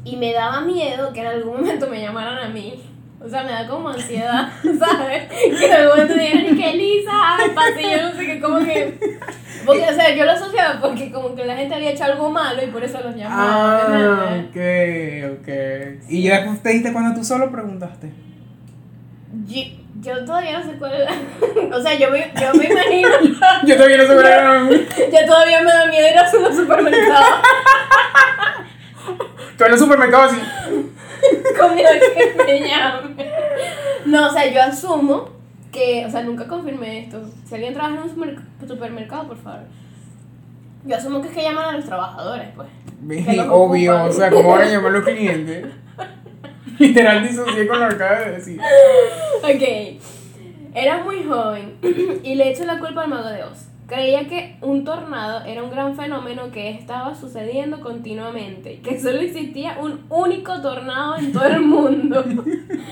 Y 0.04 0.18
me 0.18 0.34
daba 0.34 0.60
miedo 0.62 1.14
que 1.14 1.22
en 1.22 1.28
algún 1.28 1.58
momento 1.58 1.88
me 1.88 2.02
llamaran 2.02 2.38
a 2.38 2.50
mí. 2.50 2.82
O 3.24 3.30
sea, 3.30 3.44
me 3.44 3.52
da 3.52 3.66
como 3.66 3.88
ansiedad, 3.88 4.50
¿sabes? 4.80 5.30
Que 5.30 5.72
algún 5.72 5.92
momento 5.92 6.16
me 6.16 6.24
dijeran, 6.24 6.58
que 6.58 6.74
Lisa, 6.74 7.36
al 7.40 7.52
pasillo, 7.52 8.02
no 8.02 8.18
sé 8.18 8.26
qué, 8.26 8.42
como 8.42 8.60
que... 8.60 9.20
Porque, 9.66 9.82
o 9.82 9.94
sea, 9.94 10.14
yo 10.14 10.26
lo 10.26 10.32
asociaba 10.32 10.82
porque 10.82 11.10
como 11.10 11.34
que 11.34 11.46
la 11.46 11.56
gente 11.56 11.74
había 11.74 11.92
hecho 11.92 12.04
algo 12.04 12.30
malo 12.30 12.62
y 12.62 12.68
por 12.68 12.84
eso 12.84 13.00
los 13.02 13.16
llamaba. 13.16 13.80
Ah, 13.88 14.44
ok, 14.44 15.40
ok. 15.40 15.48
Y 16.10 16.24
ya 16.24 16.54
te 16.62 16.70
diste 16.70 16.92
cuando 16.92 17.18
tú 17.18 17.24
solo 17.24 17.50
preguntaste. 17.50 18.12
Yo, 19.48 19.62
yo 20.02 20.26
todavía 20.26 20.60
no 20.60 20.66
sé 20.66 20.78
cuál 20.78 20.94
es 20.94 21.06
la... 21.06 21.12
O 21.78 21.82
sea, 21.82 21.98
yo 21.98 22.10
me, 22.10 22.30
yo 22.40 22.54
me 22.56 22.66
imagino... 22.66 23.10
Yo 23.66 23.76
todavía 23.78 23.98
no 24.00 24.04
sé 24.04 24.14
cuál 24.16 24.26
era. 24.26 24.70
Ya 25.10 25.26
todavía 25.26 25.62
me 25.62 25.72
da 25.72 25.86
miedo 25.86 26.10
ir 26.10 26.18
a 26.18 26.30
los 26.30 26.56
supermercados. 26.56 27.40
Tú 29.58 29.64
en 29.64 29.72
el 29.72 29.80
supermercado 29.80 30.24
así. 30.24 30.38
con 31.60 31.76
que 31.76 32.34
me 32.46 32.60
llame. 32.68 33.32
No, 34.06 34.28
o 34.28 34.32
sea, 34.32 34.52
yo 34.52 34.62
asumo 34.62 35.30
que, 35.72 36.06
o 36.06 36.10
sea, 36.10 36.22
nunca 36.24 36.48
confirmé 36.48 37.00
esto. 37.00 37.22
Si 37.48 37.56
alguien 37.56 37.74
trabaja 37.74 37.96
en 37.96 38.02
un 38.04 38.10
supermer- 38.16 38.68
supermercado, 38.68 39.28
por 39.28 39.38
favor. 39.38 39.62
Yo 40.86 40.96
asumo 40.96 41.22
que 41.22 41.30
es 41.30 41.34
que 41.34 41.44
llaman 41.44 41.66
a 41.66 41.78
los 41.78 41.86
trabajadores, 41.86 42.50
pues. 42.56 42.68
Que 43.26 43.34
los 43.38 43.48
Obvio, 43.50 43.94
ocupan. 43.96 44.10
o 44.10 44.14
sea, 44.14 44.30
¿cómo 44.30 44.50
van 44.50 44.62
a 44.64 44.66
llamar 44.66 44.92
los 44.92 45.04
clientes? 45.04 45.68
Literal 46.80 47.28
disocié 47.28 47.68
con 47.68 47.80
lo 47.80 47.90
que 47.90 47.96
acabas 47.96 48.26
de 48.26 48.32
decir. 48.32 48.60
Ok. 49.44 50.02
Era 50.76 51.04
muy 51.04 51.24
joven 51.24 51.76
y 52.24 52.36
le 52.36 52.50
echo 52.52 52.64
la 52.66 52.80
culpa 52.80 53.04
al 53.04 53.10
mago 53.10 53.30
de 53.30 53.44
Oz. 53.44 53.68
Creía 53.88 54.28
que 54.30 54.58
un 54.62 54.86
tornado 54.86 55.44
era 55.46 55.62
un 55.62 55.70
gran 55.70 55.96
fenómeno 55.96 56.52
que 56.52 56.70
estaba 56.70 57.14
sucediendo 57.16 57.82
continuamente, 57.82 58.80
que 58.80 59.00
solo 59.00 59.20
existía 59.20 59.78
un 59.82 60.06
único 60.10 60.62
tornado 60.62 61.18
en 61.18 61.34
todo 61.34 61.46
el 61.46 61.62
mundo, 61.62 62.24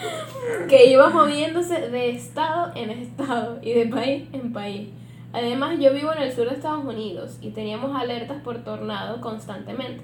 que 0.68 0.92
iba 0.92 1.10
moviéndose 1.10 1.90
de 1.90 2.10
estado 2.10 2.74
en 2.76 2.90
estado 2.90 3.60
y 3.62 3.72
de 3.72 3.86
país 3.88 4.28
en 4.34 4.52
país. 4.52 4.90
Además, 5.32 5.80
yo 5.80 5.94
vivo 5.94 6.12
en 6.12 6.24
el 6.24 6.34
sur 6.34 6.50
de 6.50 6.56
Estados 6.56 6.84
Unidos 6.84 7.38
y 7.42 7.52
teníamos 7.52 7.96
alertas 7.96 8.42
por 8.44 8.62
tornado 8.66 9.22
constantemente. 9.22 10.04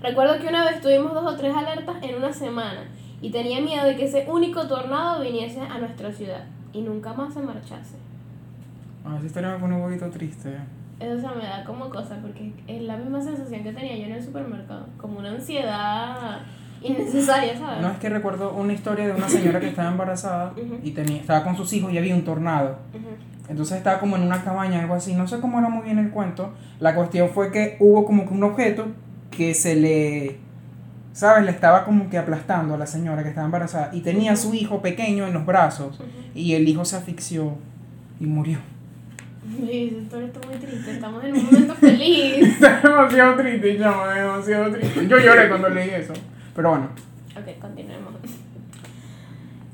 Recuerdo 0.00 0.40
que 0.40 0.48
una 0.48 0.64
vez 0.64 0.80
tuvimos 0.80 1.12
dos 1.12 1.34
o 1.34 1.36
tres 1.36 1.54
alertas 1.54 1.96
en 2.02 2.14
una 2.14 2.32
semana 2.32 2.88
y 3.20 3.30
tenía 3.30 3.60
miedo 3.60 3.84
de 3.84 3.96
que 3.96 4.06
ese 4.06 4.26
único 4.26 4.66
tornado 4.66 5.22
viniese 5.22 5.60
a 5.60 5.78
nuestra 5.78 6.12
ciudad 6.12 6.44
y 6.72 6.80
nunca 6.80 7.12
más 7.12 7.34
se 7.34 7.40
marchase. 7.40 8.11
Ah, 9.04 9.16
esa 9.16 9.26
historia 9.26 9.50
me 9.50 9.58
pone 9.58 9.76
un 9.76 9.82
poquito 9.82 10.10
triste. 10.10 10.56
Eso 11.00 11.16
o 11.16 11.20
sea, 11.20 11.32
me 11.32 11.44
da 11.44 11.64
como 11.64 11.90
cosa 11.90 12.18
porque 12.22 12.52
es 12.66 12.82
la 12.82 12.96
misma 12.96 13.20
sensación 13.20 13.64
que 13.64 13.72
tenía 13.72 13.96
yo 13.96 14.04
en 14.04 14.12
el 14.12 14.22
supermercado, 14.22 14.86
como 14.96 15.18
una 15.18 15.30
ansiedad 15.30 16.40
innecesaria, 16.80 17.58
¿sabes? 17.58 17.80
No 17.80 17.90
es 17.90 17.98
que 17.98 18.08
recuerdo 18.08 18.54
una 18.54 18.72
historia 18.72 19.06
de 19.06 19.12
una 19.12 19.28
señora 19.28 19.60
que 19.60 19.68
estaba 19.68 19.90
embarazada 19.90 20.52
y 20.82 20.90
tenía, 20.92 21.20
estaba 21.20 21.42
con 21.44 21.56
sus 21.56 21.72
hijos 21.72 21.92
y 21.92 21.98
había 21.98 22.14
un 22.14 22.24
tornado. 22.24 22.78
Entonces 23.48 23.78
estaba 23.78 23.98
como 23.98 24.16
en 24.16 24.22
una 24.22 24.42
cabaña, 24.44 24.80
algo 24.80 24.94
así. 24.94 25.14
No 25.14 25.26
sé 25.26 25.40
cómo 25.40 25.58
era 25.58 25.68
muy 25.68 25.84
bien 25.84 25.98
el 25.98 26.10
cuento. 26.10 26.52
La 26.78 26.94
cuestión 26.94 27.30
fue 27.30 27.50
que 27.50 27.76
hubo 27.80 28.04
como 28.04 28.26
que 28.26 28.34
un 28.34 28.44
objeto 28.44 28.86
que 29.30 29.54
se 29.54 29.74
le, 29.74 30.38
¿sabes? 31.12 31.44
Le 31.44 31.50
estaba 31.50 31.84
como 31.84 32.08
que 32.08 32.18
aplastando 32.18 32.74
a 32.74 32.78
la 32.78 32.86
señora 32.86 33.22
que 33.22 33.30
estaba 33.30 33.44
embarazada. 33.44 33.90
Y 33.92 34.00
tenía 34.00 34.32
a 34.32 34.36
su 34.36 34.54
hijo 34.54 34.80
pequeño 34.80 35.26
en 35.26 35.34
los 35.34 35.44
brazos. 35.44 36.00
Y 36.34 36.54
el 36.54 36.68
hijo 36.68 36.84
se 36.84 36.96
asfixió 36.96 37.56
y 38.20 38.26
murió. 38.26 38.58
Esa 39.42 39.72
historia 39.72 40.26
está 40.28 40.46
muy 40.46 40.56
triste, 40.56 40.92
estamos 40.92 41.24
en 41.24 41.34
un 41.34 41.44
momento 41.44 41.74
feliz. 41.74 42.46
Está 42.46 42.80
demasiado 42.84 43.36
triste, 43.36 43.78
chama, 43.78 44.14
demasiado 44.14 44.72
triste. 44.72 45.08
Yo 45.08 45.18
lloré 45.18 45.48
cuando 45.48 45.68
leí 45.68 45.90
eso. 45.90 46.12
Pero 46.54 46.70
bueno. 46.70 46.90
Ok, 47.36 47.58
continuemos. 47.60 48.14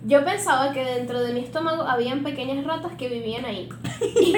Yo 0.07 0.25
pensaba 0.25 0.73
que 0.73 0.83
dentro 0.85 1.21
de 1.21 1.35
mi 1.35 1.41
estómago 1.41 1.83
habían 1.83 2.23
pequeñas 2.23 2.65
ratas 2.65 2.93
que 2.97 3.11
vivían 3.11 3.45
ahí. 3.45 3.69
Y, 4.01 4.35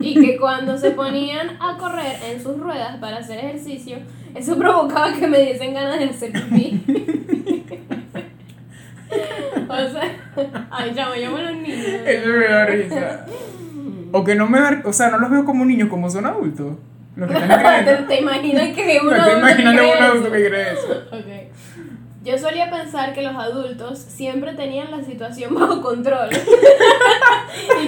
y 0.00 0.14
que 0.14 0.38
cuando 0.38 0.78
se 0.78 0.92
ponían 0.92 1.60
a 1.60 1.76
correr 1.76 2.16
en 2.30 2.42
sus 2.42 2.58
ruedas 2.58 2.96
para 2.96 3.18
hacer 3.18 3.38
ejercicio, 3.38 3.98
eso 4.34 4.56
provocaba 4.56 5.12
que 5.12 5.26
me 5.26 5.40
diesen 5.40 5.74
ganas 5.74 5.98
de 5.98 6.06
hacer 6.06 6.32
pipí. 6.32 6.82
o 9.68 9.76
sea, 9.76 10.66
ay, 10.70 10.90
me 10.90 11.20
llamo 11.20 11.36
a 11.36 11.42
los 11.42 11.56
niños. 11.56 11.86
Eso 12.06 12.28
me 12.28 12.48
da 12.48 12.64
risa. 12.64 13.26
O 14.12 14.24
que 14.24 14.34
no 14.34 14.46
me 14.48 14.60
da, 14.60 14.82
o 14.84 14.92
sea, 14.92 15.10
no 15.10 15.18
los 15.18 15.30
veo 15.30 15.44
como 15.44 15.64
niños, 15.64 15.88
como 15.88 16.08
son 16.10 16.26
adultos. 16.26 16.76
Los 17.16 17.28
que 17.30 17.36
están 17.36 17.48
¿Te, 17.58 17.64
creyendo. 17.64 18.06
te 18.06 18.20
imaginas 18.20 18.68
que 18.74 18.98
uno 19.02 19.10
Me 19.10 19.18
estoy 19.18 19.38
imaginando 19.38 19.82
un 19.82 20.02
adulto 20.02 20.32
que 20.32 20.38
que 20.42 20.48
cree 20.48 20.72
eso. 20.72 21.02
Ok. 21.12 21.26
Yo 22.24 22.36
solía 22.36 22.68
pensar 22.70 23.14
que 23.14 23.22
los 23.22 23.34
adultos 23.34 23.98
siempre 23.98 24.52
tenían 24.52 24.90
la 24.90 25.02
situación 25.02 25.54
bajo 25.54 25.80
control 25.80 26.28
y 26.30 26.34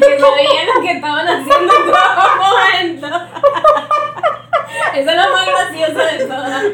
que 0.01 0.19
sabían 0.19 0.67
lo 0.75 0.81
que 0.83 0.93
estaban 0.93 1.27
haciendo 1.27 1.73
en 1.75 1.91
todo 1.91 2.37
momento. 2.41 3.07
Esa 4.95 5.11
es 5.11 5.17
la 5.17 5.29
más 5.31 5.47
graciosa 5.47 6.05
de 6.13 6.25
todas. 6.25 6.65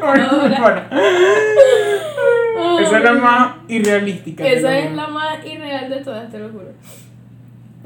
esa 2.80 2.96
es 2.98 3.02
la 3.04 3.12
más 3.14 3.54
irrealística. 3.68 4.44
te 4.44 4.54
Esa 4.58 4.78
es 4.78 4.92
la 4.92 5.08
más 5.08 5.44
irreal 5.44 5.90
de 5.90 5.96
todas, 6.02 6.30
te 6.30 6.38
lo 6.38 6.50
juro. 6.50 6.72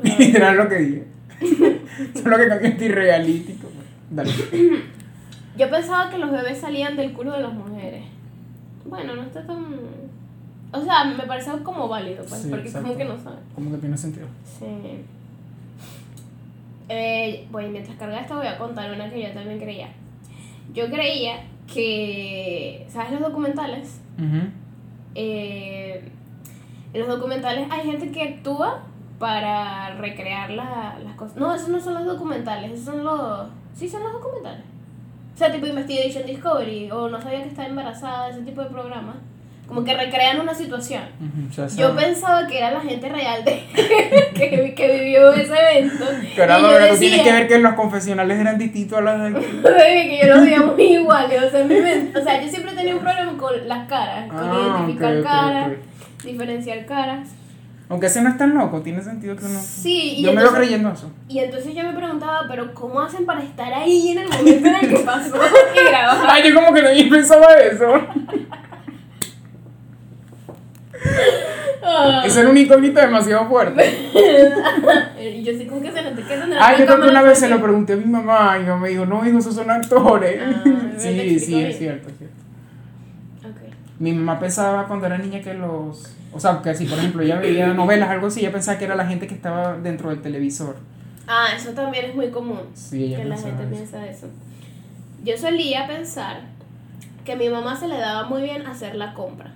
Literal 0.02 0.56
lo 0.56 0.68
que 0.68 0.74
dije. 0.76 1.04
Solo 2.22 2.36
que 2.38 2.48
cambiaste 2.48 2.84
irrealístico. 2.84 3.68
Dale. 4.10 4.30
Yo 5.56 5.70
pensaba 5.70 6.10
que 6.10 6.18
los 6.18 6.30
bebés 6.30 6.58
salían 6.58 6.96
del 6.96 7.12
culo 7.12 7.32
de 7.32 7.40
las 7.42 7.52
mujeres. 7.52 8.04
Bueno, 8.84 9.14
no 9.16 9.22
está 9.22 9.44
tan. 9.46 9.66
O 10.72 10.80
sea, 10.82 11.04
me 11.04 11.24
parece 11.24 11.50
como 11.64 11.88
válido, 11.88 12.24
pues, 12.24 12.42
Sí, 12.42 12.48
porque 12.48 12.66
exacto. 12.66 12.86
como 12.88 12.98
que 12.98 13.04
no 13.04 13.18
saben. 13.18 13.40
Como 13.54 13.70
que 13.72 13.78
tiene 13.78 13.96
sentido. 13.96 14.26
Sí. 14.58 14.66
Eh, 16.88 17.46
bueno, 17.50 17.70
mientras 17.70 17.96
carga 17.98 18.20
esto 18.20 18.36
voy 18.36 18.46
a 18.46 18.58
contar 18.58 18.92
una 18.92 19.10
que 19.10 19.22
yo 19.22 19.30
también 19.32 19.58
creía. 19.58 19.88
Yo 20.74 20.88
creía 20.90 21.44
que, 21.72 22.86
¿sabes 22.90 23.12
los 23.12 23.20
documentales? 23.20 24.00
Ujú. 24.18 24.48
Eh, 25.14 26.02
en 26.92 27.00
los 27.00 27.08
documentales 27.08 27.68
hay 27.70 27.86
gente 27.88 28.10
que 28.10 28.22
actúa 28.22 28.82
para 29.20 29.90
recrear 29.96 30.50
la- 30.50 30.96
las 31.04 31.14
cosas. 31.14 31.36
No, 31.36 31.54
esos 31.54 31.68
no 31.68 31.78
son 31.78 31.94
los 31.94 32.06
documentales, 32.06 32.72
esos 32.72 32.86
son 32.86 33.04
los... 33.04 33.46
Sí, 33.76 33.88
son 33.88 34.02
los 34.02 34.12
documentales. 34.14 34.62
O 35.34 35.38
sea, 35.38 35.52
tipo 35.52 35.66
Investigation 35.66 36.26
Discovery 36.26 36.90
o 36.90 37.08
No 37.08 37.20
sabía 37.22 37.42
que 37.42 37.48
estaba 37.50 37.68
embarazada, 37.68 38.30
ese 38.30 38.40
tipo 38.42 38.62
de 38.62 38.70
programas. 38.70 39.16
Como 39.68 39.84
que 39.84 39.94
recrean 39.94 40.40
una 40.40 40.52
situación. 40.54 41.02
Yo 41.76 41.94
pensaba 41.94 42.46
que 42.48 42.58
era 42.58 42.72
la 42.72 42.80
gente 42.80 43.08
real 43.08 43.44
de, 43.44 43.62
que, 44.34 44.74
que 44.74 44.98
vivió 45.00 45.32
ese 45.32 45.52
evento. 45.54 46.04
Pero 46.34 46.56
tú 46.56 46.98
tienes 46.98 47.22
que 47.22 47.32
ver 47.32 47.46
que 47.46 47.58
los 47.58 47.74
confesionales 47.74 48.40
eran 48.40 48.58
distintos 48.58 48.98
a 48.98 49.02
los 49.02 49.20
de 49.20 49.32
que 49.62 50.18
yo 50.24 50.34
los 50.34 50.44
veía 50.44 50.62
muy 50.62 50.82
iguales. 50.82 51.42
O 51.44 51.50
sea, 51.50 51.60
en 51.60 51.68
mi 51.68 51.74
mente- 51.76 52.18
o 52.18 52.22
sea, 52.24 52.42
yo 52.42 52.48
siempre 52.48 52.72
tenía 52.72 52.94
un 52.96 53.00
problema 53.00 53.36
con 53.36 53.68
las 53.68 53.86
caras, 53.86 54.28
con 54.28 54.38
Ah, 54.40 54.76
identificar 54.84 55.22
caras, 55.22 55.70
diferenciar 56.24 56.86
caras. 56.86 57.28
Aunque 57.90 58.06
ese 58.06 58.22
no 58.22 58.28
es 58.28 58.38
tan 58.38 58.54
loco, 58.54 58.80
tiene 58.82 59.02
sentido 59.02 59.34
que 59.34 59.44
uno. 59.44 59.60
Sí, 59.60 60.14
y 60.18 60.22
Yo 60.22 60.28
me 60.30 60.36
veo 60.36 60.46
entonces- 60.46 60.58
creyendo 60.68 60.92
eso. 60.92 61.10
Y 61.28 61.40
entonces 61.40 61.74
yo 61.74 61.82
me 61.82 61.92
preguntaba, 61.92 62.44
pero 62.48 62.72
¿cómo 62.72 63.00
hacen 63.00 63.26
para 63.26 63.42
estar 63.42 63.72
ahí 63.74 64.10
en 64.12 64.18
el 64.18 64.28
momento 64.28 64.68
en 64.68 64.74
el 64.76 64.88
que 64.88 64.98
pasó 65.00 65.34
y 65.74 65.88
grabar? 65.88 66.24
Ay, 66.30 66.48
yo 66.48 66.54
como 66.54 66.72
que 66.72 66.82
no 66.82 67.10
pensaba 67.10 67.52
eso. 67.54 67.86
Ah. 71.82 72.22
Eso 72.24 72.40
era 72.40 72.50
un 72.50 72.56
incógnito 72.56 73.00
demasiado 73.00 73.48
fuerte. 73.48 74.10
Y 75.20 75.42
yo 75.42 75.52
sí 75.52 75.66
como 75.66 75.80
que 75.82 75.90
se 75.92 76.02
noté 76.02 76.22
que 76.22 76.36
tendrá 76.36 76.64
Ah, 76.66 76.72
la 76.72 76.78
yo 76.78 76.86
creo 76.86 77.00
que 77.02 77.08
una 77.08 77.22
vez 77.22 77.38
se 77.38 77.48
lo 77.48 77.60
pregunté 77.60 77.94
a 77.94 77.96
mi 77.96 78.04
mamá 78.04 78.56
y 78.56 78.60
mi 78.60 78.66
mamá 78.68 78.82
me 78.82 78.88
dijo, 78.90 79.04
no, 79.06 79.26
hijo, 79.26 79.38
esos 79.38 79.54
son 79.54 79.70
actores. 79.70 80.40
Ah, 80.42 80.62
¿me 80.64 80.98
sí, 81.00 81.38
sí, 81.40 81.54
bien? 81.54 81.66
es 81.66 81.78
cierto, 81.78 82.08
es 82.08 82.18
cierto. 82.18 82.36
Ok. 83.48 83.72
Mi 83.98 84.12
mamá 84.12 84.38
pensaba 84.38 84.86
cuando 84.86 85.06
era 85.06 85.18
niña 85.18 85.40
que 85.40 85.54
los... 85.54 86.16
O 86.32 86.38
sea, 86.38 86.62
que 86.62 86.74
si 86.74 86.86
por 86.86 86.98
ejemplo 86.98 87.22
ella 87.22 87.38
veía 87.38 87.68
novelas, 87.68 88.08
algo 88.10 88.28
así, 88.28 88.40
ella 88.40 88.52
pensaba 88.52 88.78
que 88.78 88.84
era 88.84 88.94
la 88.94 89.06
gente 89.06 89.26
que 89.26 89.34
estaba 89.34 89.76
dentro 89.76 90.10
del 90.10 90.22
televisor. 90.22 90.76
Ah, 91.26 91.48
eso 91.56 91.70
también 91.70 92.06
es 92.06 92.14
muy 92.14 92.30
común. 92.30 92.60
Sí, 92.74 93.04
ella 93.04 93.18
que 93.18 93.24
la 93.24 93.36
gente 93.36 93.62
eso. 93.62 93.70
piensa 93.70 94.06
eso. 94.06 94.26
Yo 95.24 95.36
solía 95.36 95.86
pensar 95.86 96.42
que 97.24 97.32
a 97.32 97.36
mi 97.36 97.48
mamá 97.48 97.76
se 97.76 97.88
le 97.88 97.98
daba 97.98 98.28
muy 98.28 98.42
bien 98.42 98.66
hacer 98.66 98.94
la 98.94 99.14
compra. 99.14 99.52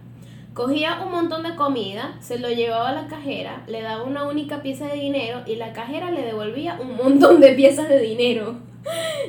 Cogía 0.53 1.01
un 1.05 1.11
montón 1.11 1.43
de 1.43 1.57
comida, 1.57 2.15
se 2.21 2.39
lo 2.39 2.49
llevaba 2.49 2.91
a 2.91 2.93
la 2.93 3.09
cajera, 3.09 3.63
le 3.67 3.83
daba 3.83 4.05
una 4.05 4.29
única 4.29 4.63
pieza 4.63 4.87
de 4.87 4.95
dinero 4.95 5.41
y 5.47 5.57
la 5.57 5.73
cajera 5.73 6.13
le 6.13 6.23
devolvía 6.23 6.79
un 6.81 6.97
montón 6.97 7.41
de 7.41 7.55
piezas 7.55 7.89
de 7.89 7.99
dinero. 7.99 8.55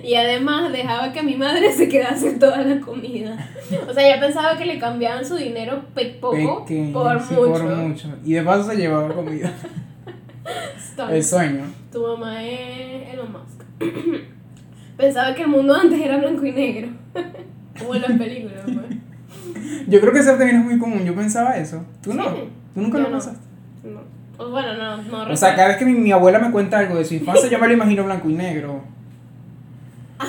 Y 0.03 0.15
además 0.15 0.71
dejaba 0.71 1.11
que 1.13 1.23
mi 1.23 1.35
madre 1.35 1.71
se 1.71 1.87
quedase 1.87 2.31
toda 2.39 2.57
la 2.61 2.79
comida. 2.81 3.37
O 3.89 3.93
sea, 3.93 4.05
ella 4.07 4.19
pensaba 4.19 4.57
que 4.57 4.65
le 4.65 4.77
cambiaban 4.79 5.25
su 5.25 5.35
dinero 5.35 5.81
pe- 5.93 6.17
poco 6.19 6.65
Pequeño, 6.65 6.93
por 6.93 7.21
sí, 7.21 7.33
mucho. 7.35 7.51
por 7.51 7.63
mucho. 7.75 8.09
Y 8.25 8.33
de 8.33 8.43
paso 8.43 8.69
se 8.69 8.75
llevaba 8.77 9.13
comida. 9.13 9.51
El 11.09 11.23
sueño. 11.23 11.63
Tu 11.91 12.01
mamá 12.01 12.43
es 12.43 13.13
Elon 13.13 13.31
Musk. 13.31 13.63
Pensaba 14.97 15.33
que 15.35 15.41
el 15.43 15.47
mundo 15.49 15.73
antes 15.73 15.99
era 15.99 16.17
blanco 16.17 16.45
y 16.45 16.51
negro. 16.51 16.89
Como 17.79 17.95
en 17.95 18.01
las 18.01 18.11
películas, 18.11 18.61
pues. 18.65 19.85
Yo 19.87 19.99
creo 19.99 20.13
que 20.13 20.19
eso 20.19 20.31
también 20.31 20.57
es 20.59 20.65
muy 20.65 20.77
común. 20.79 21.03
Yo 21.05 21.13
pensaba 21.15 21.57
eso. 21.57 21.83
¿Tú 22.01 22.13
no? 22.13 22.23
Sí. 22.23 22.49
¿Tú 22.73 22.81
nunca 22.81 22.97
Yo 22.97 23.03
lo 23.05 23.09
no. 23.09 23.17
pensaste? 23.17 23.45
No. 23.83 23.99
O 24.37 24.49
bueno, 24.49 24.73
no, 24.75 24.97
no 25.01 25.31
O 25.31 25.35
sea, 25.35 25.55
cada 25.55 25.69
vez 25.69 25.77
que 25.77 25.85
mi, 25.85 25.93
mi 25.93 26.11
abuela 26.11 26.39
me 26.39 26.51
cuenta 26.51 26.77
algo 26.79 26.95
de 26.97 27.05
su 27.05 27.13
infancia, 27.13 27.49
yo 27.49 27.57
me 27.59 27.67
lo 27.67 27.73
imagino 27.73 28.03
blanco 28.03 28.29
y 28.29 28.33
negro. 28.33 28.83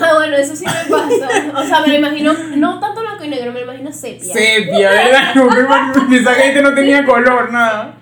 Ah, 0.00 0.14
bueno, 0.16 0.36
eso 0.36 0.54
sí 0.56 0.64
me 0.64 0.90
pasa. 0.90 1.28
O 1.56 1.64
sea, 1.64 1.80
me 1.80 1.88
lo 1.88 1.94
imagino, 1.94 2.32
no 2.56 2.78
tanto 2.80 3.00
blanco 3.00 3.24
y 3.24 3.28
negro, 3.28 3.52
me 3.52 3.60
lo 3.60 3.64
imagino 3.66 3.92
sepia. 3.92 4.32
Sepia, 4.32 4.90
¿verdad? 4.90 5.34
No 5.34 5.46
me 5.50 5.60
imagino- 5.60 6.16
Esa 6.16 6.34
gente 6.34 6.62
no 6.62 6.74
tenía 6.74 7.04
color, 7.04 7.52
nada. 7.52 7.94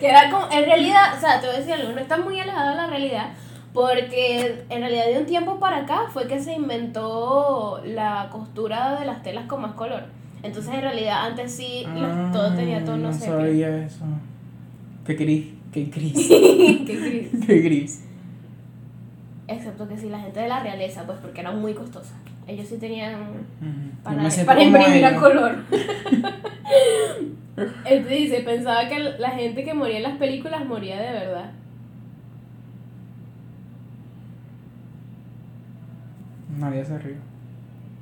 Que 0.00 0.08
era 0.08 0.30
como, 0.30 0.48
en 0.52 0.64
realidad, 0.64 1.14
o 1.16 1.20
sea, 1.20 1.40
te 1.40 1.46
voy 1.46 1.56
a 1.56 1.58
decir 1.60 1.74
algo, 1.74 1.92
no 1.92 2.00
está 2.00 2.16
muy 2.18 2.38
alejado 2.38 2.70
de 2.70 2.76
la 2.76 2.86
realidad, 2.88 3.28
porque 3.72 4.64
en 4.68 4.80
realidad 4.80 5.06
de 5.06 5.18
un 5.18 5.26
tiempo 5.26 5.58
para 5.58 5.78
acá 5.78 6.02
fue 6.12 6.26
que 6.26 6.38
se 6.40 6.52
inventó 6.52 7.80
la 7.86 8.28
costura 8.30 8.98
de 9.00 9.06
las 9.06 9.22
telas 9.22 9.46
con 9.46 9.62
más 9.62 9.72
color. 9.72 10.04
Entonces, 10.42 10.74
en 10.74 10.80
realidad, 10.82 11.24
antes 11.26 11.54
sí, 11.54 11.86
las- 11.94 12.32
todo 12.32 12.52
tenía 12.54 12.84
tono 12.84 13.08
Ah, 13.08 13.12
No 13.12 13.12
sepia. 13.12 13.34
sabía 13.36 13.76
eso. 13.86 14.04
Qué 15.06 15.14
gris. 15.14 15.46
Qué 15.72 15.84
gris. 15.84 16.12
Qué 16.86 16.96
gris. 17.00 17.46
Qué 17.46 17.58
gris. 17.60 18.04
Excepto 19.52 19.86
que 19.86 19.98
sí, 19.98 20.08
la 20.08 20.20
gente 20.20 20.40
de 20.40 20.48
la 20.48 20.60
realeza, 20.60 21.04
pues 21.04 21.18
porque 21.18 21.40
era 21.40 21.52
muy 21.52 21.74
costosa. 21.74 22.14
Ellos 22.46 22.66
sí 22.66 22.78
tenían 22.78 23.46
para, 24.02 24.28
para 24.46 24.62
imprimir 24.62 25.04
a 25.04 25.20
color. 25.20 25.56
Él 27.84 28.04
te 28.08 28.14
dice, 28.14 28.40
pensaba 28.40 28.88
que 28.88 28.98
la 28.98 29.30
gente 29.30 29.64
que 29.64 29.74
moría 29.74 29.98
en 29.98 30.02
las 30.04 30.16
películas 30.16 30.64
moría 30.66 31.00
de 31.00 31.12
verdad. 31.12 31.52
Nadie 36.58 36.84
se 36.84 36.98
ríe. 36.98 37.16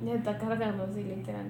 Ya 0.05 0.13
está 0.15 0.37
cargando 0.37 0.83
así, 0.83 1.03
literal. 1.03 1.45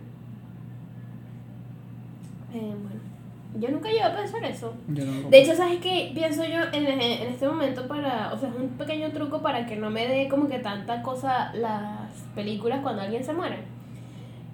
Eh, 2.54 2.76
bueno, 2.76 3.11
yo 3.60 3.70
nunca 3.70 3.90
llegué 3.90 4.04
a 4.04 4.16
pensar 4.16 4.44
eso. 4.46 4.74
Yo 4.88 5.04
no 5.06 5.30
De 5.30 5.42
hecho, 5.42 5.56
¿sabes 5.56 5.80
qué? 5.80 6.12
Pienso 6.14 6.44
yo 6.46 6.60
en, 6.72 6.86
en 6.88 7.02
este 7.32 7.48
momento 7.48 7.88
para, 7.88 8.32
o 8.34 8.38
sea, 8.38 8.50
es 8.50 8.56
un 8.56 8.70
pequeño 8.70 9.10
truco 9.12 9.42
para 9.42 9.66
que 9.66 9.76
no 9.76 9.90
me 9.90 10.08
dé 10.08 10.28
como 10.30 10.48
que 10.48 10.60
tanta 10.60 11.02
cosa 11.02 11.54
las 11.54 12.10
películas 12.36 12.80
cuando 12.82 13.02
alguien 13.02 13.24
se 13.24 13.34
muere. 13.34 13.58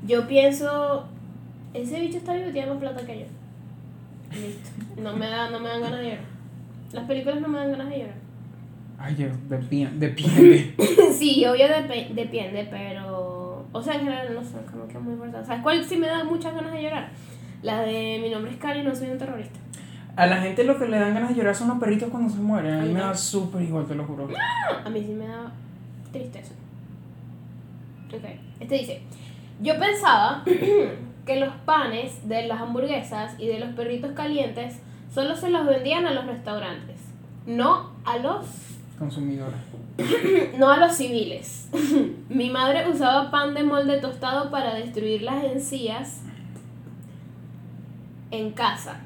Yo 0.06 0.28
pienso, 0.28 1.06
ese 1.74 2.00
bicho 2.00 2.18
está 2.18 2.34
vivo 2.34 2.52
tiene 2.52 2.70
más 2.72 2.80
plata 2.80 3.06
que 3.06 3.20
yo. 3.20 3.26
Listo. 4.32 4.70
No 5.02 5.16
me, 5.16 5.28
da, 5.28 5.50
no 5.50 5.60
me 5.60 5.70
dan 5.70 5.82
ganas 5.82 6.00
de 6.00 6.06
llorar. 6.06 6.26
Las 6.92 7.06
películas 7.06 7.42
no 7.42 7.48
me 7.48 7.58
dan 7.60 7.72
ganas 7.72 7.90
de 7.90 8.00
llorar. 8.00 8.16
Ay, 9.00 9.16
yo, 9.16 9.28
depende. 9.48 10.08
depende. 10.08 10.74
Sí, 11.18 11.46
obvio 11.46 11.68
depe- 11.68 12.10
depende, 12.14 12.68
pero. 12.70 13.66
O 13.72 13.82
sea, 13.82 13.96
en 13.96 14.02
general 14.02 14.34
no 14.34 14.44
sé, 14.44 14.58
como 14.72 14.88
que 14.88 14.98
muy 14.98 15.14
importante. 15.14 15.46
¿Sabes 15.48 15.62
cuál 15.62 15.84
sí 15.86 15.98
me 15.98 16.08
da 16.08 16.24
muchas 16.24 16.54
ganas 16.56 16.72
de 16.74 16.82
llorar? 16.84 17.10
La 17.62 17.82
de 17.82 18.20
mi 18.22 18.30
nombre 18.30 18.52
es 18.52 18.58
Cali 18.58 18.84
no 18.84 18.96
soy 18.96 19.10
un 19.10 19.18
terrorista. 19.18 19.60
A 20.16 20.26
la 20.26 20.38
gente 20.38 20.64
lo 20.64 20.80
que 20.80 20.88
le 20.88 20.98
dan 20.98 21.14
ganas 21.14 21.30
de 21.30 21.36
llorar 21.36 21.56
son 21.56 21.68
los 21.68 21.78
perritos 21.78 22.10
cuando 22.10 22.32
se 22.34 22.40
mueren. 22.40 22.74
A 22.74 22.82
mí 22.82 22.94
me 22.94 23.00
da 23.00 23.16
súper 23.16 23.62
igual, 23.62 23.86
te 23.86 23.96
lo 23.96 24.04
juro. 24.04 24.28
A 24.84 24.90
mí 24.90 25.04
sí 25.04 25.14
me 25.14 25.28
da 25.28 25.52
tristeza. 26.12 26.54
Ok, 28.08 28.24
este 28.60 28.76
dice: 28.76 29.02
Yo 29.62 29.78
pensaba 29.78 30.44
que 31.26 31.40
los 31.40 31.54
panes 31.66 32.28
de 32.28 32.48
las 32.48 32.62
hamburguesas 32.62 33.36
y 33.38 33.48
de 33.48 33.60
los 33.60 33.70
perritos 33.76 34.12
calientes 34.14 34.80
solo 35.14 35.36
se 35.36 35.50
los 35.50 35.66
vendían 35.66 36.06
a 36.08 36.14
los 36.14 36.26
restaurantes, 36.26 36.98
no 37.46 37.92
a 38.06 38.18
los 38.18 38.46
Consumidora. 38.98 39.58
no 40.58 40.72
a 40.72 40.78
los 40.78 40.94
civiles. 40.94 41.70
Mi 42.30 42.50
madre 42.50 42.90
usaba 42.90 43.30
pan 43.30 43.54
de 43.54 43.64
molde 43.64 44.00
tostado 44.00 44.50
para 44.50 44.74
destruir 44.74 45.22
las 45.22 45.44
encías 45.44 46.22
en 48.32 48.52
casa. 48.52 49.00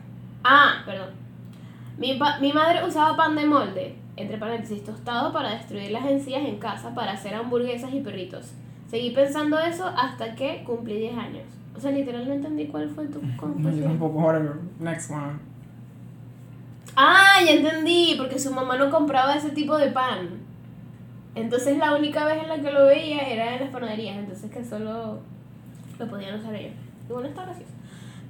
Ah, 0.43 0.81
perdón. 0.85 1.09
Mi, 1.97 2.19
mi 2.41 2.53
madre 2.53 2.85
usaba 2.85 3.15
pan 3.15 3.35
de 3.35 3.45
molde, 3.45 3.95
entre 4.15 4.37
paréntesis, 4.37 4.83
tostado 4.83 5.31
para 5.31 5.51
destruir 5.51 5.91
las 5.91 6.05
encías 6.05 6.43
en 6.45 6.57
casa 6.57 6.93
para 6.95 7.11
hacer 7.13 7.35
hamburguesas 7.35 7.93
y 7.93 7.99
perritos. 8.01 8.53
Seguí 8.89 9.11
pensando 9.11 9.57
eso 9.59 9.85
hasta 9.95 10.35
que 10.35 10.63
cumplí 10.65 10.97
10 10.97 11.17
años. 11.17 11.43
O 11.75 11.79
sea, 11.79 11.91
literalmente 11.91 12.47
entendí 12.47 12.67
cuál 12.67 12.89
fue 12.89 13.05
tu 13.07 13.21
No, 13.21 13.27
yo 13.31 13.37
conclusión. 13.37 13.83
tampoco. 13.83 14.19
Whatever. 14.19 14.55
Next 14.79 15.09
one. 15.11 15.39
Ah, 16.95 17.39
ya 17.45 17.53
entendí, 17.53 18.15
porque 18.17 18.37
su 18.37 18.53
mamá 18.53 18.77
no 18.77 18.89
compraba 18.89 19.35
ese 19.35 19.51
tipo 19.51 19.77
de 19.77 19.91
pan. 19.91 20.29
Entonces 21.35 21.77
la 21.77 21.95
única 21.95 22.25
vez 22.25 22.43
en 22.43 22.49
la 22.49 22.59
que 22.59 22.71
lo 22.71 22.85
veía 22.87 23.19
era 23.21 23.55
en 23.55 23.61
las 23.61 23.69
panaderías, 23.69 24.17
entonces 24.17 24.51
que 24.51 24.65
solo 24.65 25.19
lo 25.97 26.07
podían 26.09 26.37
usar 26.37 26.53
ellos. 26.55 26.73
Y 27.09 27.13
bueno, 27.13 27.29
está 27.29 27.45
gracioso. 27.45 27.71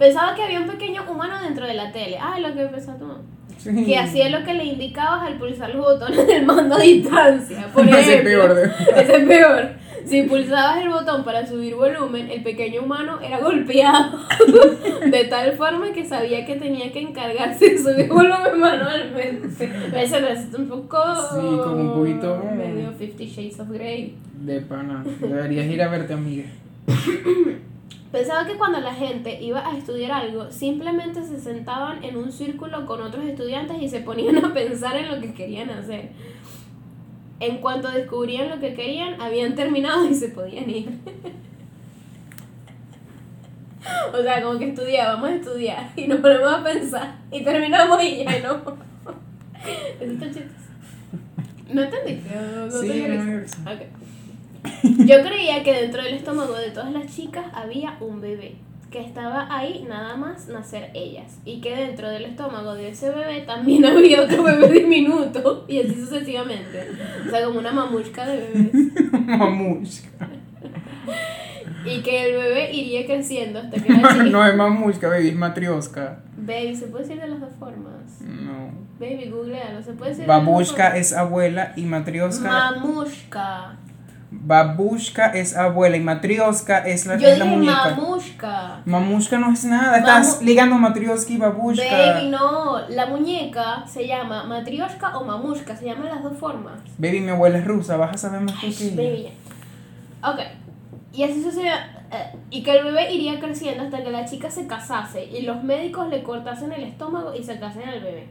Pensaba 0.01 0.33
que 0.33 0.41
había 0.41 0.59
un 0.59 0.65
pequeño 0.67 1.03
humano 1.07 1.35
dentro 1.43 1.67
de 1.67 1.75
la 1.75 1.91
tele. 1.91 2.17
Ah, 2.19 2.39
lo 2.39 2.51
que 2.55 2.65
pensaba 2.65 2.97
tu 2.97 3.05
mamá. 3.05 3.21
Sí. 3.59 3.85
Que 3.85 3.95
hacía 3.99 4.29
lo 4.29 4.43
que 4.43 4.55
le 4.55 4.63
indicabas 4.65 5.27
al 5.27 5.37
pulsar 5.37 5.69
los 5.75 5.85
botones 5.85 6.25
del 6.25 6.43
mando 6.43 6.75
a 6.75 6.79
distancia. 6.79 7.67
Por 7.73 7.87
ese 7.87 8.15
es 8.15 8.21
peor, 8.23 8.55
de- 8.55 8.71
ese 8.99 9.15
es 9.17 9.23
peor. 9.27 9.69
Si 10.03 10.23
pulsabas 10.23 10.81
el 10.81 10.89
botón 10.89 11.23
para 11.23 11.45
subir 11.45 11.75
volumen, 11.75 12.31
el 12.31 12.41
pequeño 12.41 12.81
humano 12.81 13.19
era 13.21 13.37
golpeado 13.39 14.17
de 15.05 15.23
tal 15.25 15.51
forma 15.53 15.91
que 15.93 16.03
sabía 16.03 16.43
que 16.47 16.55
tenía 16.55 16.91
que 16.91 17.01
encargarse 17.01 17.69
de 17.69 17.77
subir 17.77 18.07
volumen 18.09 18.59
manualmente. 18.59 19.71
Ese 19.95 20.19
no 20.19 20.27
es 20.29 20.47
un 20.57 20.67
poco. 20.67 20.97
Sí, 21.31 21.39
como 21.63 21.75
un 21.75 21.93
poquito, 21.93 22.43
medio 22.57 22.91
Fifty 22.93 23.27
Shades 23.27 23.59
of 23.59 23.69
Grey. 23.69 24.15
De 24.39 24.61
pana. 24.61 25.03
Deberías 25.19 25.67
ir 25.67 25.83
a 25.83 25.87
verte, 25.89 26.13
amiga. 26.13 26.45
Pensaba 28.11 28.45
que 28.45 28.57
cuando 28.57 28.81
la 28.81 28.93
gente 28.93 29.41
iba 29.41 29.65
a 29.65 29.77
estudiar 29.77 30.11
algo, 30.11 30.51
simplemente 30.51 31.23
se 31.23 31.39
sentaban 31.39 32.03
en 32.03 32.17
un 32.17 32.31
círculo 32.31 32.85
con 32.85 33.01
otros 33.01 33.23
estudiantes 33.23 33.81
y 33.81 33.87
se 33.87 34.01
ponían 34.01 34.43
a 34.43 34.53
pensar 34.53 34.97
en 34.97 35.09
lo 35.09 35.21
que 35.21 35.33
querían 35.33 35.69
hacer. 35.69 36.09
En 37.39 37.59
cuanto 37.59 37.89
descubrían 37.89 38.49
lo 38.49 38.59
que 38.59 38.73
querían, 38.73 39.19
habían 39.21 39.55
terminado 39.55 40.05
y 40.05 40.13
se 40.13 40.27
podían 40.27 40.69
ir. 40.69 40.89
o 44.13 44.21
sea, 44.21 44.43
como 44.43 44.59
que 44.59 44.69
estudiábamos 44.69 45.29
a 45.29 45.35
estudiar 45.35 45.91
y 45.95 46.07
nos 46.07 46.19
ponemos 46.19 46.53
a 46.53 46.63
pensar 46.63 47.15
y 47.31 47.43
terminamos 47.43 48.03
y 48.03 48.25
ya 48.25 48.39
no. 48.39 48.55
Eso 50.01 50.11
está 50.11 50.25
chistoso. 50.25 50.49
¿No 51.69 51.83
entendiste? 51.83 52.35
¿No, 52.35 52.65
no 52.65 52.71
Sí, 52.71 53.05
no. 53.07 53.41
Yo 54.83 55.21
creía 55.23 55.63
que 55.63 55.73
dentro 55.73 56.03
del 56.03 56.13
estómago 56.15 56.53
de 56.55 56.71
todas 56.71 56.91
las 56.91 57.13
chicas 57.15 57.45
había 57.53 57.97
un 57.99 58.21
bebé, 58.21 58.55
que 58.91 58.99
estaba 59.01 59.47
ahí 59.49 59.85
nada 59.87 60.15
más 60.17 60.47
nacer 60.49 60.91
ellas, 60.93 61.39
y 61.45 61.61
que 61.61 61.75
dentro 61.75 62.09
del 62.09 62.25
estómago 62.25 62.75
de 62.75 62.89
ese 62.89 63.09
bebé 63.09 63.41
también 63.41 63.85
había 63.87 64.21
otro 64.21 64.43
bebé 64.43 64.67
diminuto, 64.69 65.65
y 65.67 65.79
así 65.79 65.95
sucesivamente. 65.95 66.87
O 67.25 67.29
sea, 67.29 67.45
como 67.45 67.59
una 67.59 67.71
mamushka 67.71 68.25
de 68.27 68.37
bebés. 68.37 68.71
Mamushka. 69.11 70.27
Y 71.83 72.01
que 72.01 72.25
el 72.29 72.37
bebé 72.37 72.71
iría 72.71 73.05
creciendo 73.07 73.59
hasta 73.59 73.81
que 73.81 73.91
la 73.93 74.23
no 74.25 74.45
es 74.45 74.55
mamushka, 74.55 75.07
baby, 75.07 75.29
es 75.29 75.35
matrioska. 75.35 76.19
Baby, 76.37 76.75
se 76.75 76.87
puede 76.87 77.05
decir 77.05 77.19
de 77.21 77.27
las 77.27 77.39
dos 77.39 77.53
formas. 77.57 78.21
No. 78.21 78.71
Baby, 78.99 79.29
googlealo, 79.31 79.81
se 79.81 79.93
puede 79.93 80.11
decir 80.11 80.25
de 80.25 80.27
las 80.27 80.37
dos 80.37 80.45
Babushka 80.45 80.83
formas. 80.83 80.99
es 80.99 81.13
abuela 81.13 81.73
y 81.75 81.83
matrioska. 81.85 82.49
Mamushka. 82.51 83.77
Babushka 84.33 85.27
es 85.27 85.57
abuela 85.57 85.97
y 85.97 85.99
matrioska 85.99 86.79
es 86.79 87.05
la, 87.05 87.17
Yo 87.17 87.27
es 87.27 87.37
la 87.37 87.43
dije 87.45 87.57
muñeca. 87.57 87.95
mamushka. 87.95 88.79
Mamushka 88.85 89.37
no 89.37 89.51
es 89.51 89.65
nada, 89.65 89.97
estás 89.97 90.39
Mamu- 90.41 90.45
ligando 90.45 90.75
matrioska 90.77 91.33
y 91.33 91.37
babushka. 91.37 91.83
Baby, 91.83 92.29
no, 92.29 92.79
la 92.89 93.07
muñeca 93.07 93.83
se 93.85 94.07
llama 94.07 94.45
matrioshka 94.45 95.17
o 95.17 95.25
mamushka, 95.25 95.75
se 95.75 95.85
llaman 95.85 96.07
las 96.09 96.23
dos 96.23 96.37
formas. 96.37 96.79
Baby, 96.97 97.19
mi 97.19 97.31
abuela 97.31 97.57
es 97.57 97.65
rusa, 97.65 97.97
vas 97.97 98.13
a 98.15 98.17
saber 98.17 98.39
más 98.41 98.57
que 98.59 98.67
Ay, 98.67 98.75
ella. 98.81 98.95
baby. 98.95 99.27
Ok, 100.23 100.39
y 101.13 101.23
así 101.23 101.43
sucede, 101.43 101.69
eh, 102.11 102.35
y 102.49 102.63
que 102.63 102.71
el 102.77 102.85
bebé 102.85 103.11
iría 103.13 103.37
creciendo 103.39 103.83
hasta 103.83 104.01
que 104.01 104.11
la 104.11 104.23
chica 104.25 104.49
se 104.49 104.65
casase 104.65 105.25
y 105.25 105.41
los 105.41 105.61
médicos 105.63 106.07
le 106.09 106.23
cortasen 106.23 106.71
el 106.71 106.83
estómago 106.85 107.33
y 107.35 107.43
sacasen 107.43 107.83
al 107.89 107.99
bebé. 107.99 108.29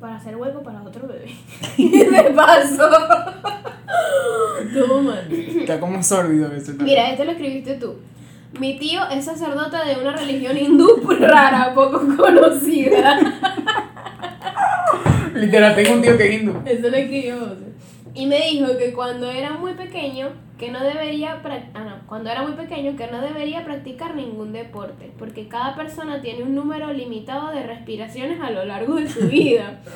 Para 0.00 0.16
hacer 0.16 0.36
hueco 0.36 0.62
para 0.62 0.82
otro 0.82 1.08
bebé. 1.08 1.30
de 1.78 2.30
paso. 2.34 2.88
Toma. 4.74 5.20
Está 5.30 5.80
como 5.80 6.02
sórdido 6.02 6.52
eso. 6.52 6.72
también. 6.72 6.84
Mira, 6.86 7.10
este 7.10 7.24
lo 7.24 7.32
escribiste 7.32 7.74
tú. 7.74 7.94
Mi 8.60 8.78
tío 8.78 9.00
es 9.10 9.24
sacerdote 9.24 9.76
de 9.86 10.00
una 10.00 10.14
religión 10.16 10.56
hindú 10.56 10.88
rara, 11.20 11.72
poco 11.74 12.00
conocida. 12.16 13.20
Literal, 15.34 15.74
tengo 15.74 15.94
un 15.94 16.02
tío 16.02 16.16
que 16.16 16.28
es 16.28 16.40
hindú. 16.40 16.62
Eso 16.64 16.88
lo 16.88 16.96
escribió 16.96 17.38
José. 17.40 17.66
Y 18.14 18.26
me 18.26 18.40
dijo 18.50 18.76
que 18.78 18.92
cuando 18.92 19.30
era 19.30 19.52
muy 19.52 19.74
pequeño, 19.74 20.28
que 20.58 20.70
no 20.70 20.82
debería 20.82 21.42
ah, 21.74 21.84
no, 21.84 22.06
cuando 22.06 22.30
era 22.30 22.42
muy 22.42 22.52
pequeño 22.52 22.96
que 22.96 23.08
no 23.08 23.20
debería 23.20 23.64
practicar 23.64 24.14
ningún 24.14 24.52
deporte, 24.52 25.12
porque 25.18 25.48
cada 25.48 25.74
persona 25.74 26.22
tiene 26.22 26.44
un 26.44 26.54
número 26.54 26.92
limitado 26.92 27.50
de 27.50 27.62
respiraciones 27.62 28.40
a 28.40 28.50
lo 28.50 28.64
largo 28.64 28.96
de 28.96 29.08
su 29.08 29.28
vida. 29.28 29.80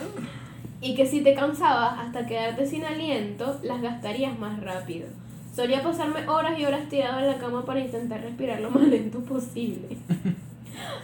Y 0.82 0.94
que 0.94 1.04
si 1.04 1.20
te 1.20 1.34
cansabas 1.34 1.98
hasta 1.98 2.24
quedarte 2.24 2.64
sin 2.64 2.86
aliento, 2.86 3.60
las 3.62 3.82
gastarías 3.82 4.38
más 4.38 4.58
rápido. 4.60 5.08
Solía 5.54 5.82
pasarme 5.82 6.26
horas 6.26 6.58
y 6.58 6.64
horas 6.64 6.88
tirado 6.88 7.20
en 7.20 7.26
la 7.26 7.36
cama 7.36 7.66
para 7.66 7.80
intentar 7.80 8.22
respirar 8.22 8.62
lo 8.62 8.70
más 8.70 8.84
lento 8.84 9.20
posible. 9.20 9.98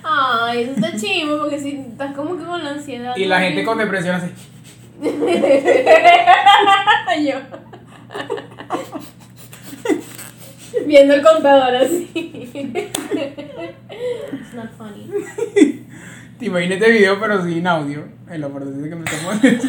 Ay, 0.02 0.62
eso 0.62 0.72
está 0.72 0.96
chivo, 0.96 1.40
porque 1.40 1.58
si 1.58 1.72
estás 1.72 2.14
como 2.14 2.38
que 2.38 2.44
con 2.44 2.64
la 2.64 2.70
ansiedad. 2.70 3.14
Y 3.16 3.26
la 3.26 3.40
gente 3.40 3.64
con 3.64 3.76
depresión 3.76 4.14
así. 4.14 4.30
Yo. 7.26 7.36
Viendo 10.86 11.14
el 11.14 11.22
contador 11.22 11.74
así. 11.74 12.10
It's 14.32 14.54
not 14.54 14.70
funny. 14.76 15.08
Te 16.38 16.46
imaginas 16.46 16.78
este 16.78 16.92
video, 16.92 17.18
pero 17.18 17.42
sin 17.42 17.66
audio. 17.66 18.04
En 18.30 18.40
la 18.40 18.48
parte 18.48 18.70
de 18.70 18.88
que 18.88 18.94
me 18.94 19.04
tomo 19.04 19.32
eso. 19.42 19.68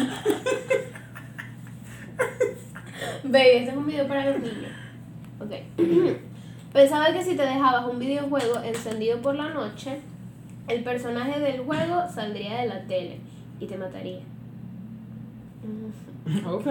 Baby, 3.24 3.48
este 3.56 3.70
es 3.70 3.76
un 3.76 3.86
video 3.86 4.06
para 4.06 4.30
los 4.30 4.40
niños. 4.40 4.72
Ok. 5.40 5.52
Pensaba 6.72 7.12
que 7.12 7.22
si 7.22 7.36
te 7.36 7.42
dejabas 7.42 7.86
un 7.86 7.98
videojuego 7.98 8.60
encendido 8.62 9.20
por 9.20 9.34
la 9.34 9.48
noche, 9.48 9.98
el 10.68 10.84
personaje 10.84 11.40
del 11.40 11.60
juego 11.60 12.04
saldría 12.14 12.60
de 12.60 12.68
la 12.68 12.86
tele 12.86 13.18
y 13.58 13.66
te 13.66 13.76
mataría. 13.76 14.20
Ok. 15.62 16.07
Ok. 16.46 16.66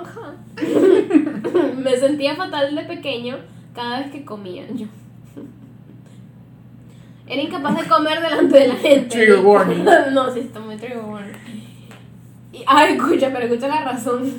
Ok. 0.00 1.76
Me 1.76 1.96
sentía 1.96 2.34
fatal 2.34 2.74
de 2.74 2.82
pequeño 2.82 3.36
cada 3.74 4.00
vez 4.00 4.10
que 4.10 4.24
comía 4.24 4.64
yo. 4.72 4.86
Era 7.26 7.42
incapaz 7.42 7.78
de 7.78 7.86
comer 7.86 8.20
delante 8.20 8.58
de 8.58 8.68
la 8.68 8.74
gente. 8.74 9.16
Trigger 9.16 9.44
warning. 9.44 9.84
No, 10.12 10.32
sí, 10.32 10.40
está 10.40 10.60
muy 10.60 10.76
trigger 10.76 11.04
warning. 11.04 11.34
Y, 12.52 12.64
ay, 12.66 12.94
escucha, 12.94 13.30
pero 13.32 13.46
escucha 13.46 13.68
la 13.68 13.84
razón. 13.84 14.34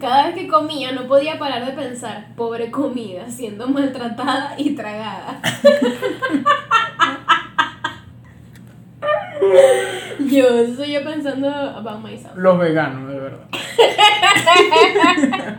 Cada 0.00 0.28
vez 0.28 0.36
que 0.36 0.46
comía 0.46 0.92
no 0.92 1.08
podía 1.08 1.38
parar 1.38 1.66
de 1.66 1.72
pensar, 1.72 2.28
pobre 2.36 2.70
comida, 2.70 3.28
siendo 3.28 3.66
maltratada 3.66 4.54
y 4.56 4.76
tragada. 4.76 5.40
Yo, 10.30 10.46
eso 10.58 10.84
yo 10.84 11.02
pensando 11.04 11.48
about 11.48 12.02
myself. 12.02 12.36
Los 12.36 12.58
veganos, 12.58 13.08
de 13.08 13.18
verdad. 13.18 13.48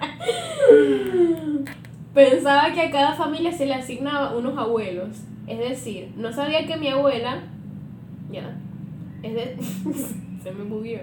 Pensaba 2.14 2.72
que 2.74 2.82
a 2.82 2.92
cada 2.92 3.16
familia 3.16 3.52
se 3.52 3.66
le 3.66 3.74
asignaba 3.74 4.36
unos 4.36 4.56
abuelos. 4.58 5.24
Es 5.48 5.58
decir, 5.58 6.14
no 6.16 6.32
sabía 6.32 6.68
que 6.68 6.78
mi 6.78 6.90
abuela. 6.90 7.40
Ya. 8.32 8.56
Es 9.24 9.34
de. 9.34 9.58
se 10.44 10.52
me 10.52 10.66
bugueó. 10.66 11.00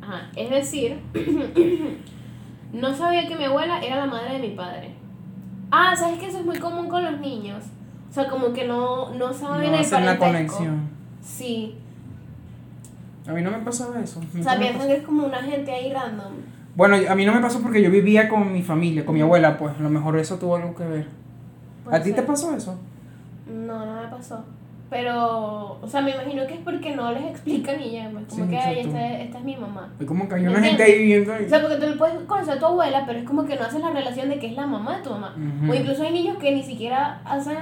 Ajá. 0.00 0.30
Es 0.36 0.48
decir, 0.48 0.98
no 2.72 2.94
sabía 2.94 3.28
que 3.28 3.36
mi 3.36 3.44
abuela 3.44 3.80
era 3.80 3.96
la 3.96 4.06
madre 4.06 4.38
de 4.38 4.48
mi 4.48 4.54
padre. 4.54 4.94
Ah, 5.70 5.94
¿sabes 5.94 6.18
que 6.18 6.26
eso 6.26 6.38
es 6.38 6.46
muy 6.46 6.58
común 6.58 6.88
con 6.88 7.04
los 7.04 7.20
niños? 7.20 7.64
O 8.08 8.12
sea, 8.12 8.28
como 8.28 8.52
que 8.52 8.66
no, 8.66 9.14
no 9.14 9.32
saben 9.32 9.70
No 9.70 9.74
el 9.74 9.80
hacen 9.80 10.06
la 10.06 10.18
conexión. 10.18 10.88
Sí. 11.20 11.76
A 13.26 13.32
mí 13.32 13.42
no 13.42 13.50
me 13.50 13.58
pasaba 13.58 14.00
eso. 14.00 14.20
O 14.20 14.42
sea, 14.42 14.58
piensan 14.58 14.88
que 14.88 14.96
es 14.96 15.02
como 15.02 15.26
una 15.26 15.42
gente 15.42 15.70
ahí 15.70 15.92
random. 15.92 16.32
Bueno, 16.74 16.96
a 17.08 17.14
mí 17.14 17.24
no 17.24 17.34
me 17.34 17.40
pasó 17.40 17.60
porque 17.60 17.82
yo 17.82 17.90
vivía 17.90 18.28
con 18.28 18.52
mi 18.52 18.62
familia, 18.62 19.04
con 19.04 19.14
mi 19.14 19.20
abuela, 19.20 19.58
pues 19.58 19.76
a 19.78 19.82
lo 19.82 19.90
mejor 19.90 20.18
eso 20.18 20.38
tuvo 20.38 20.56
algo 20.56 20.74
que 20.74 20.84
ver. 20.84 21.06
¿A 21.90 22.00
ti 22.00 22.12
te 22.12 22.22
pasó 22.22 22.54
eso? 22.54 22.78
No, 23.46 23.84
no 23.84 24.02
me 24.02 24.08
pasó. 24.08 24.44
Pero, 24.88 25.78
o 25.80 25.86
sea, 25.86 26.00
me 26.00 26.10
imagino 26.10 26.44
que 26.48 26.54
es 26.54 26.60
porque 26.60 26.96
no 26.96 27.12
les 27.12 27.22
explican 27.24 27.80
y 27.80 27.92
ya, 27.92 28.10
pues 28.10 28.24
como 28.28 28.44
Sí, 28.44 28.50
que, 28.50 28.58
ay, 28.58 28.80
esta, 28.80 29.20
esta 29.20 29.38
es 29.38 29.44
mi 29.44 29.56
mamá. 29.56 29.88
Es 30.00 30.06
como 30.06 30.28
que 30.28 30.34
hay 30.34 30.42
¿Me 30.42 30.50
una 30.50 30.62
gente 30.62 30.82
ahí 30.82 30.98
viviendo 30.98 31.32
ahí. 31.32 31.44
O 31.44 31.48
sea, 31.48 31.60
porque 31.60 31.76
tú 31.76 31.86
le 31.86 31.92
puedes 31.92 32.18
conocer 32.24 32.54
a 32.54 32.58
tu 32.58 32.66
abuela, 32.66 33.04
pero 33.06 33.20
es 33.20 33.24
como 33.24 33.44
que 33.44 33.54
no 33.54 33.62
haces 33.62 33.80
la 33.80 33.90
relación 33.90 34.28
de 34.28 34.40
que 34.40 34.48
es 34.48 34.54
la 34.54 34.66
mamá 34.66 34.96
de 34.96 35.04
tu 35.04 35.10
mamá. 35.10 35.36
O 35.68 35.74
incluso 35.74 36.02
hay 36.02 36.12
niños 36.12 36.38
que 36.38 36.52
ni 36.52 36.64
siquiera 36.64 37.20
hacen 37.24 37.56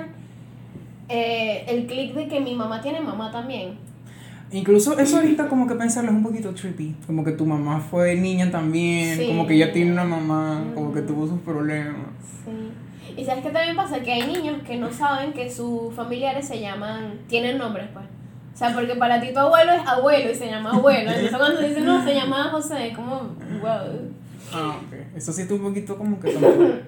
eh, 1.11 1.65
el 1.69 1.87
clic 1.87 2.15
de 2.15 2.29
que 2.29 2.41
mi 2.41 2.55
mamá 2.55 2.81
tiene 2.81 3.01
mamá 3.01 3.31
también. 3.31 3.77
Incluso 4.51 4.99
eso 4.99 5.19
ahorita 5.19 5.49
como 5.49 5.67
que 5.67 5.75
pensarlo 5.75 6.11
es 6.11 6.17
un 6.17 6.23
poquito 6.23 6.55
trippy. 6.55 6.97
Como 7.07 7.23
que 7.23 7.33
tu 7.33 7.45
mamá 7.45 7.81
fue 7.81 8.15
niña 8.17 8.51
también, 8.51 9.19
Sí. 9.19 9.27
como 9.27 9.47
que 9.47 9.55
ella 9.55 9.73
tiene 9.73 9.93
una 9.93 10.05
mamá, 10.05 10.65
como 10.75 10.93
que 10.93 11.03
tuvo 11.03 11.27
sus 11.29 11.41
problemas. 11.41 11.97
Sí. 12.45 12.73
Y 13.21 13.25
sabes 13.25 13.45
que 13.45 13.51
también 13.51 13.77
pasa 13.77 14.01
que 14.01 14.13
hay 14.13 14.27
niños 14.27 14.63
que 14.67 14.77
no 14.77 14.91
saben 14.93 15.33
que 15.33 15.51
sus 15.51 15.93
familiares 15.95 16.47
se 16.47 16.61
llaman, 16.61 17.19
tienen 17.27 17.59
nombres, 17.59 17.89
pues. 17.93 18.07
O 18.55 18.57
sea, 18.57 18.73
porque 18.75 18.95
para 18.95 19.21
ti 19.21 19.33
tu 19.33 19.39
abuelo 19.39 19.73
es 19.73 19.87
abuelo 19.87 20.31
y 20.33 20.35
se 20.35 20.47
llama 20.51 20.71
abuelo. 20.71 21.11
Entonces 21.11 21.37
cuando 21.37 21.61
dicen, 21.61 21.85
no, 21.85 22.03
se 22.03 22.15
llama 22.15 22.45
José, 22.51 22.89
es 22.89 22.97
como, 22.97 23.21
wow. 23.61 24.11
Ah, 24.53 24.77
ok. 24.83 25.17
Eso 25.17 25.33
sí 25.33 25.43
está 25.43 25.55
un 25.55 25.63
poquito 25.63 25.97
como 25.97 26.19
que. 26.19 26.33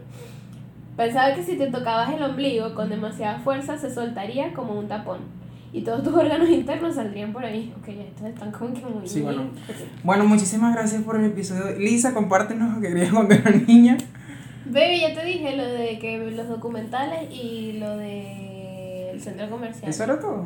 Pensaba 0.96 1.34
que 1.34 1.42
si 1.42 1.56
te 1.56 1.66
tocabas 1.68 2.12
el 2.12 2.22
ombligo 2.22 2.74
con 2.74 2.88
demasiada 2.90 3.38
fuerza 3.38 3.76
se 3.78 3.92
soltaría 3.92 4.52
como 4.52 4.78
un 4.78 4.88
tapón. 4.88 5.18
Y 5.72 5.82
todos 5.82 6.02
tus 6.02 6.14
órganos 6.14 6.48
internos 6.48 6.96
saldrían 6.96 7.32
por 7.32 7.44
ahí. 7.44 7.72
Ok, 7.78 7.88
estos 7.88 8.26
están 8.26 8.50
como 8.50 8.74
que 8.74 8.84
muy... 8.86 9.06
Sí, 9.06 9.20
bueno. 9.20 9.42
Ok. 9.42 9.76
Bueno, 10.02 10.24
muchísimas 10.24 10.74
gracias 10.74 11.02
por 11.02 11.16
el 11.16 11.26
episodio. 11.26 11.78
Lisa, 11.78 12.12
compártenos 12.12 12.74
lo 12.74 12.80
que 12.80 12.88
querías 12.88 13.12
cuando 13.12 13.34
eras 13.34 13.66
niña. 13.68 13.96
Baby, 14.66 15.00
ya 15.00 15.14
te 15.14 15.24
dije 15.24 15.56
lo 15.56 15.64
de 15.64 15.98
que 15.98 16.18
los 16.32 16.48
documentales 16.48 17.30
y 17.30 17.78
lo 17.78 17.96
de 17.96 19.10
el 19.12 19.20
centro 19.20 19.48
comercial. 19.48 19.88
Eso 19.90 20.04
era 20.04 20.18
todo. 20.18 20.42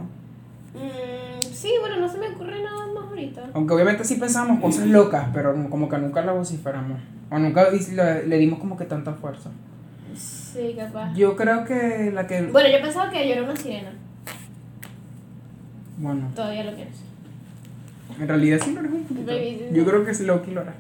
Mm, 0.75 1.41
sí, 1.41 1.73
bueno, 1.81 2.01
no 2.01 2.09
se 2.09 2.19
me 2.19 2.29
ocurre 2.29 2.63
nada 2.63 2.87
más 2.93 3.05
ahorita. 3.05 3.51
Aunque 3.55 3.75
obviamente 3.75 4.05
sí 4.05 4.17
pensábamos 4.17 4.61
cosas 4.61 4.87
locas, 4.87 5.29
pero 5.33 5.55
como 5.71 5.89
que 5.89 5.99
nunca 5.99 6.23
las 6.23 6.37
vociferamos. 6.37 6.99
O 7.31 7.39
nunca 7.39 7.69
le, 7.71 8.27
le 8.27 8.39
dimos 8.39 8.59
como 8.59 8.77
que 8.77 8.85
tanta 8.85 9.15
fuerza. 9.15 9.51
Sí, 10.15 10.75
capaz. 10.77 11.15
Yo 11.15 11.37
creo 11.37 11.65
que 11.65 12.11
la 12.13 12.27
que... 12.27 12.43
Bueno, 12.43 12.69
yo 12.69 12.81
pensaba 12.81 13.11
que 13.11 13.27
yo 13.27 13.35
era 13.35 13.43
una 13.43 13.57
sirena. 13.57 13.93
Bueno, 15.97 16.31
Todavía 16.35 16.65
lo 16.65 16.75
pienso. 16.75 17.01
en 18.21 18.29
realidad 18.29 18.61
sí 18.65 18.73
lo 18.73 18.81
eres 18.81 18.93
un 18.93 19.05
poquito. 19.05 19.33
Yo 19.73 19.85
creo 19.85 20.05
que 20.05 20.11
es 20.11 20.21
Loki 20.21 20.51
lo 20.51 20.63
hará. 20.63 20.75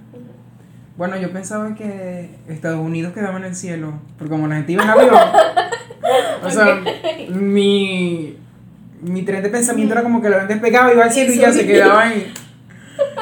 Bueno, 0.96 1.16
yo 1.16 1.32
pensaba 1.32 1.74
que 1.74 2.30
Estados 2.48 2.80
Unidos 2.80 3.12
quedaba 3.12 3.36
en 3.38 3.44
el 3.44 3.56
cielo, 3.56 3.94
porque 4.16 4.30
como 4.30 4.46
la 4.46 4.56
gente 4.56 4.72
iba 4.72 4.84
en 4.84 4.90
avión, 4.90 5.14
o 6.44 6.50
sea, 6.50 6.80
mi, 7.30 8.36
mi 9.02 9.22
tren 9.22 9.42
de 9.42 9.48
pensamiento 9.48 9.92
era 9.92 10.04
como 10.04 10.22
que 10.22 10.28
la 10.28 10.38
gente 10.38 10.54
despegaba, 10.54 10.92
iba 10.92 11.04
al 11.04 11.12
cielo 11.12 11.32
y 11.32 11.38
ya 11.38 11.52
se 11.52 11.66
quedaba 11.66 12.02
ahí. 12.02 12.32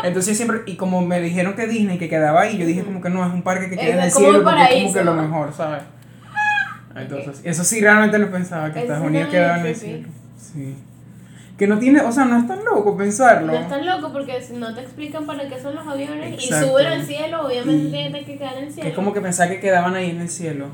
Entonces 0.05 0.37
siempre, 0.37 0.62
y 0.66 0.76
como 0.76 1.00
me 1.00 1.20
dijeron 1.20 1.55
que 1.55 1.66
Disney 1.66 1.96
que 1.96 2.11
quedaba 2.11 2.42
ahí, 2.42 2.59
yo 2.59 2.66
dije 2.66 2.83
como 2.83 3.00
que 3.00 3.09
no, 3.09 3.26
es 3.26 3.33
un 3.33 3.42
parque 3.42 3.70
que 3.70 3.76
queda 3.76 3.94
en 3.94 4.00
el 4.00 4.11
cielo 4.11 4.42
porque 4.42 4.62
es 4.62 4.83
como 4.83 4.92
que 4.94 5.05
lo 5.05 5.14
mejor, 5.14 5.52
¿sabes? 5.55 5.83
Entonces, 6.94 7.40
eso 7.42 7.64
sí 7.64 7.81
realmente 7.81 8.18
lo 8.18 8.31
pensaba, 8.31 8.70
que 8.70 8.81
Estados 8.81 9.07
Unidos 9.07 9.31
quedaba 9.31 9.61
en 9.61 9.66
el 9.66 9.76
cielo. 9.76 10.09
Sí. 10.37 10.76
Que 11.62 11.68
no 11.68 11.79
tiene, 11.79 12.01
o 12.01 12.11
sea, 12.11 12.25
no 12.25 12.40
es 12.40 12.48
tan 12.48 12.64
loco 12.64 12.96
pensarlo. 12.96 13.53
No 13.53 13.57
es 13.57 13.68
tan 13.68 13.87
loco 13.87 14.12
porque 14.12 14.44
no 14.53 14.75
te 14.75 14.81
explican 14.81 15.25
para 15.27 15.48
qué 15.48 15.61
son 15.61 15.77
los 15.77 15.87
aviones 15.87 16.33
Exacto. 16.33 16.66
y 16.66 16.68
suben 16.68 16.87
al 16.88 17.07
cielo, 17.07 17.46
obviamente 17.46 17.88
tienen 17.88 18.25
que 18.25 18.37
quedar 18.37 18.59
en 18.59 18.64
el 18.64 18.72
cielo. 18.72 18.88
Es 18.88 18.94
como 18.96 19.12
que 19.12 19.20
pensaba 19.20 19.48
que 19.48 19.61
quedaban 19.61 19.94
ahí 19.94 20.11
en 20.11 20.22
el 20.22 20.29
cielo. 20.29 20.70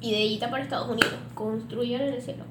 Ahí 0.00 0.38
para 0.38 0.62
Estados 0.62 0.90
Unidos, 0.90 1.16
construyen 1.34 2.02
en 2.02 2.14
el 2.14 2.22
cielo. 2.22 2.44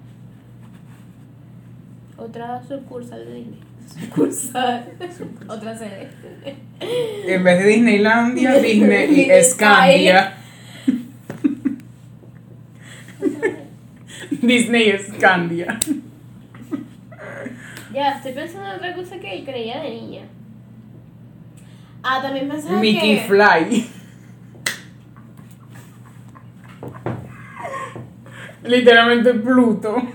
Otra 2.18 2.62
sucursal 2.68 3.24
de 3.24 3.36
Disney. 3.36 3.60
Sucursal. 4.10 4.86
Otra 5.48 5.78
sede. 5.78 6.10
En 6.82 7.42
vez 7.42 7.60
de 7.60 7.68
Disneylandia, 7.70 8.54
Disney 8.60 9.06
y 9.06 9.16
Disney 9.16 9.44
Scandia. 9.46 10.38
Disney 14.42 15.00
Scandia. 15.00 15.80
Ya, 17.95 18.10
estoy 18.17 18.34
pensando 18.34 18.69
en 18.71 18.75
otra 18.75 18.93
cosa 18.93 19.17
que 19.19 19.45
creía 19.45 19.81
de 19.81 19.89
niña. 19.89 20.23
Ah, 22.03 22.19
también 22.21 22.49
pensaba 22.49 22.77
Mickey 22.77 23.19
que... 23.19 23.25
Fly. 23.25 23.89
Literalmente 28.65 29.34
Pluto. 29.36 29.95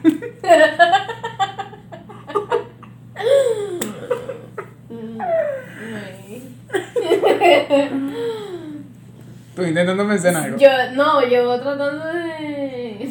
Estoy 9.51 9.69
intentando 9.69 10.07
pensar 10.07 10.31
en 10.33 10.37
algo. 10.37 10.59
Yo, 10.59 10.69
no, 10.95 11.27
yo 11.27 11.61
tratando 11.61 12.07
de. 12.07 13.11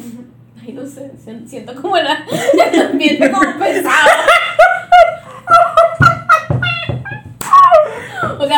Ay, 0.62 0.72
no 0.72 0.86
sé, 0.86 1.10
si- 1.22 1.48
siento 1.48 1.74
como 1.80 1.96
la. 1.96 2.24
El 2.72 2.80
ambiente 2.82 3.30
como 3.30 3.58
pesado. 3.58 4.08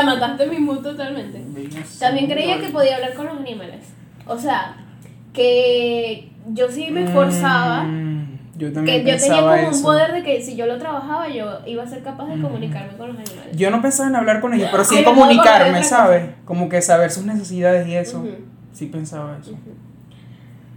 Sea, 0.05 0.15
mataste 0.15 0.47
mi 0.47 0.59
mood 0.59 0.79
totalmente. 0.79 1.43
También 1.99 2.31
creía 2.31 2.59
que 2.61 2.69
podía 2.69 2.97
hablar 2.97 3.15
con 3.15 3.27
los 3.27 3.39
animales. 3.39 3.81
O 4.27 4.39
sea, 4.39 4.77
que 5.33 6.31
yo 6.53 6.69
sí 6.71 6.91
me 6.91 7.05
esforzaba. 7.05 7.85
Mm, 7.85 8.39
yo 8.57 8.73
también 8.73 9.05
Que 9.05 9.11
yo 9.11 9.19
tenía 9.19 9.37
pensaba 9.37 9.57
como 9.57 9.77
un 9.77 9.83
poder 9.83 10.13
de 10.13 10.23
que 10.23 10.43
si 10.43 10.57
yo 10.57 10.67
lo 10.67 10.79
trabajaba, 10.79 11.29
yo 11.29 11.61
iba 11.67 11.83
a 11.83 11.87
ser 11.87 12.03
capaz 12.03 12.27
de 12.27 12.41
comunicarme 12.41 12.97
con 12.97 13.09
los 13.09 13.17
animales. 13.17 13.57
Yo 13.57 13.71
no 13.71 13.83
pensaba 13.83 14.09
en 14.09 14.17
hablar 14.17 14.41
con 14.41 14.55
ellos, 14.55 14.69
pero 14.71 14.85
sí 14.85 14.99
en 14.99 15.05
comunicarme, 15.05 15.83
¿sabes? 15.83 16.31
Como 16.45 16.69
que 16.69 16.83
saber 16.83 17.11
sus 17.11 17.25
necesidades 17.25 17.89
y 17.89 17.97
eso. 17.97 18.25
Sí 18.73 18.87
pensaba 18.87 19.39
eso. 19.41 19.53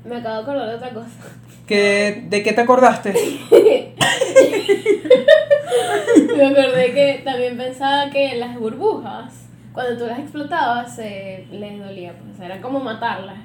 Me 0.04 0.18
acabo 0.18 0.36
de 0.36 0.42
acordar 0.42 0.70
de 0.70 0.76
otra 0.76 0.90
cosa. 0.92 1.10
¿Qué, 1.66 2.26
¿De 2.30 2.44
qué 2.44 2.54
te 2.54 2.62
acordaste? 2.62 3.14
Me 6.38 6.46
acordé 6.48 6.94
que 6.94 7.22
también 7.24 7.58
pensaba 7.58 8.10
que 8.10 8.36
las 8.38 8.58
burbujas, 8.60 9.34
cuando 9.74 9.98
tú 9.98 10.06
las 10.08 10.20
explotabas, 10.20 10.98
eh, 11.00 11.48
les 11.52 11.80
dolía, 11.80 12.14
pues 12.14 12.40
era 12.40 12.62
como 12.62 12.80
matarlas. 12.80 13.38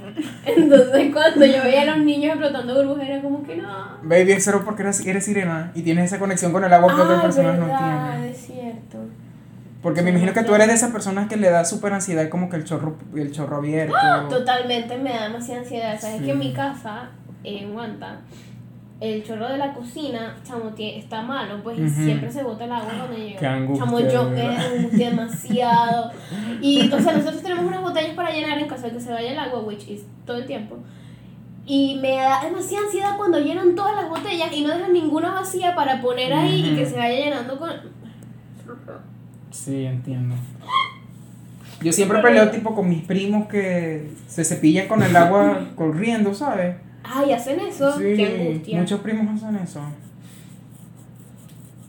Entonces 0.46 1.12
cuando 1.12 1.44
yo 1.44 1.62
veía 1.62 1.82
a 1.82 1.96
los 1.96 1.98
niños 1.98 2.32
explotando 2.32 2.74
burbujas 2.74 3.08
era 3.08 3.20
como 3.22 3.42
que 3.42 3.56
no. 3.56 3.68
Baby, 4.02 4.32
es 4.32 4.44
solo 4.44 4.64
porque 4.64 4.82
eres, 4.82 5.04
eres 5.06 5.24
sirena 5.24 5.72
y 5.74 5.82
tienes 5.82 6.06
esa 6.06 6.18
conexión 6.18 6.52
con 6.52 6.64
el 6.64 6.72
agua 6.72 6.94
que 6.94 7.00
otras 7.02 7.18
Ah, 7.18 7.22
personas 7.22 7.58
no 7.58 7.66
tienen. 7.66 8.30
es 8.30 8.36
cierto. 8.38 8.98
Porque 9.82 10.02
me 10.02 10.10
imagino 10.10 10.32
que 10.34 10.42
tú 10.42 10.54
eres 10.54 10.68
de 10.68 10.74
esas 10.74 10.90
personas 10.90 11.28
que 11.28 11.36
le 11.36 11.50
da 11.50 11.64
súper 11.64 11.92
ansiedad 11.94 12.28
como 12.28 12.50
que 12.50 12.56
el 12.56 12.64
chorro, 12.64 12.96
el 13.14 13.32
chorro 13.32 13.56
abierto. 13.56 13.94
Totalmente 14.28 14.96
me 14.98 15.10
da 15.10 15.24
demasiada 15.24 15.60
ansiedad. 15.62 15.98
Sabes 16.00 16.18
Sí. 16.18 16.24
que 16.26 16.30
en 16.32 16.38
mi 16.38 16.52
casa, 16.52 17.08
en 17.44 17.72
Guanta, 17.72 18.20
el 19.00 19.24
chorro 19.24 19.48
de 19.48 19.56
la 19.56 19.72
cocina, 19.72 20.36
chamo, 20.44 20.72
está 20.76 21.22
malo, 21.22 21.62
pues 21.62 21.78
y 21.78 21.88
siempre 21.88 22.30
se 22.30 22.42
bota 22.42 22.66
el 22.66 22.72
agua 22.72 22.92
cuando 22.98 23.16
llega. 23.16 23.40
Qué 23.40 23.46
angustia, 23.46 23.84
Chamo, 23.84 24.00
yo 24.00 24.30
me 24.30 24.42
angustia 24.42 25.10
demasiado. 25.10 26.12
Y, 26.60 26.92
o 26.92 27.00
sea, 27.00 27.14
nosotros 27.14 27.42
tenemos 27.42 27.64
unas 27.64 27.80
botellas 27.80 28.14
para 28.14 28.30
llenar 28.30 28.58
en 28.58 28.68
caso 28.68 28.82
de 28.82 28.92
que 28.92 29.00
se 29.00 29.10
vaya 29.10 29.32
el 29.32 29.38
agua, 29.38 29.60
which 29.60 29.88
is 29.88 30.02
todo 30.26 30.36
el 30.36 30.46
tiempo. 30.46 30.76
Y 31.64 31.98
me 32.02 32.16
da 32.16 32.44
demasiada 32.44 32.84
ansiedad 32.84 33.16
cuando 33.16 33.38
llenan 33.38 33.74
todas 33.74 33.96
las 33.96 34.08
botellas 34.10 34.52
y 34.52 34.62
no 34.62 34.68
dejan 34.68 34.92
ninguna 34.92 35.32
vacía 35.32 35.74
para 35.74 36.02
poner 36.02 36.34
ahí 36.34 36.72
y 36.72 36.76
que 36.76 36.84
se 36.84 36.98
vaya 36.98 37.24
llenando 37.24 37.58
con. 37.58 37.70
Sí, 39.50 39.86
entiendo. 39.86 40.34
Yo 41.80 41.92
siempre 41.92 42.20
peleo 42.20 42.50
tipo 42.50 42.74
con 42.74 42.86
mis 42.86 43.02
primos 43.04 43.48
que 43.48 44.10
se 44.26 44.44
cepillan 44.44 44.88
con 44.88 45.02
el 45.02 45.16
agua 45.16 45.68
corriendo, 45.74 46.34
¿sabes? 46.34 46.76
Ay, 47.12 47.32
hacen 47.32 47.60
eso. 47.60 47.92
Sí, 47.98 48.14
Qué 48.16 48.26
angustia. 48.48 48.78
muchos 48.80 49.00
primos 49.00 49.42
hacen 49.42 49.56
eso. 49.56 49.80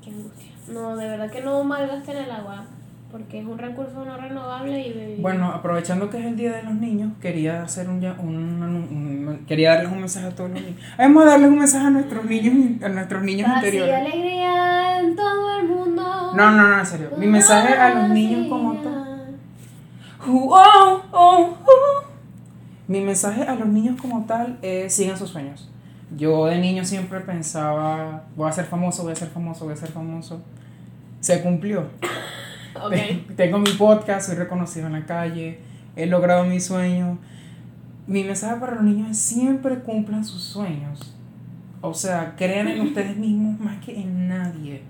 Qué 0.03 0.09
angustia. 0.09 0.47
No, 0.69 0.95
de 0.95 1.07
verdad 1.07 1.29
que 1.31 1.41
no 1.41 1.63
malgasten 1.63 2.17
el 2.17 2.31
agua, 2.31 2.65
porque 3.11 3.39
es 3.39 3.45
un 3.45 3.57
recurso 3.57 4.03
no 4.05 4.17
renovable 4.17 4.79
y... 4.87 5.17
Bueno, 5.21 5.51
aprovechando 5.51 6.09
que 6.09 6.19
es 6.19 6.25
el 6.25 6.37
Día 6.37 6.53
de 6.53 6.63
los 6.63 6.73
Niños, 6.75 7.11
quería 7.21 7.63
hacer 7.63 7.89
un, 7.89 7.99
ya- 8.01 8.15
un, 8.19 8.35
un- 8.35 9.27
un- 9.27 9.45
quería 9.47 9.75
darles 9.75 9.91
un 9.91 9.99
mensaje 9.99 10.27
a 10.27 10.31
todos 10.31 10.49
los 10.51 10.61
niños. 10.61 10.79
Vamos 10.97 11.23
a 11.23 11.25
darles 11.27 11.49
un 11.49 11.59
mensaje 11.59 11.85
a 11.87 11.89
nuestros 11.89 12.25
niños, 12.25 12.83
a 12.83 12.89
nuestros 12.89 13.23
niños 13.23 13.49
Paz 13.51 13.63
y 13.73 13.79
alegría 13.79 14.99
en 14.99 15.15
todo 15.15 15.59
el 15.59 15.67
mundo. 15.67 16.33
No, 16.35 16.51
no, 16.51 16.67
no, 16.69 16.79
en 16.79 16.85
serio. 16.85 17.09
Mi 17.17 17.27
mensaje 17.27 17.73
a 17.73 17.93
los 17.93 18.09
niños 18.09 18.47
como 18.47 18.73
tal. 18.81 19.35
Oh, 20.25 21.01
oh, 21.11 21.57
oh. 21.65 22.03
Mi 22.91 22.99
mensaje 22.99 23.43
a 23.43 23.55
los 23.55 23.69
niños 23.69 23.95
como 24.01 24.25
tal 24.25 24.59
es 24.61 24.93
sigan 24.93 25.17
sus 25.17 25.29
sueños. 25.29 25.69
Yo 26.17 26.47
de 26.47 26.59
niño 26.59 26.83
siempre 26.83 27.21
pensaba, 27.21 28.25
voy 28.35 28.49
a 28.49 28.51
ser 28.51 28.65
famoso, 28.65 29.03
voy 29.03 29.13
a 29.13 29.15
ser 29.15 29.29
famoso, 29.29 29.63
voy 29.63 29.75
a 29.75 29.77
ser 29.77 29.91
famoso. 29.91 30.41
Se 31.21 31.41
cumplió. 31.41 31.85
Ok. 32.75 32.93
Tengo 33.37 33.59
mi 33.59 33.71
podcast, 33.71 34.27
soy 34.27 34.35
reconocido 34.35 34.87
en 34.87 34.91
la 34.91 35.05
calle, 35.05 35.59
he 35.95 36.05
logrado 36.05 36.43
mi 36.43 36.59
sueño. 36.59 37.17
Mi 38.07 38.25
mensaje 38.25 38.59
para 38.59 38.75
los 38.75 38.83
niños 38.83 39.11
es 39.11 39.19
siempre 39.19 39.79
cumplan 39.79 40.25
sus 40.25 40.43
sueños. 40.43 41.15
O 41.79 41.93
sea, 41.93 42.35
crean 42.35 42.67
en 42.67 42.81
ustedes 42.87 43.15
mismos 43.15 43.57
más 43.61 43.81
que 43.81 43.97
en 44.01 44.27
nadie. 44.27 44.81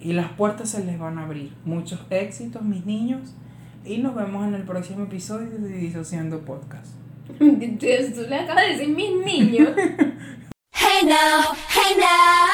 Y 0.00 0.12
las 0.12 0.30
puertas 0.30 0.68
se 0.68 0.84
les 0.84 1.00
van 1.00 1.18
a 1.18 1.24
abrir. 1.24 1.52
Muchos 1.64 1.98
éxitos, 2.10 2.62
mis 2.62 2.86
niños. 2.86 3.34
Y 3.84 3.98
nos 3.98 4.14
vemos 4.14 4.46
en 4.46 4.54
el 4.54 4.62
próximo 4.62 5.02
episodio 5.02 5.50
de 5.50 5.68
Disociando 5.68 6.38
Podcast. 6.42 6.94
Tú 7.38 8.26
le 8.28 8.36
acabas 8.36 8.64
de 8.64 8.72
decir 8.72 8.88
mis 8.88 9.12
niños. 9.24 9.70
Hey 10.72 11.06
now, 11.06 11.54
hey 11.68 11.96
now. 11.98 12.34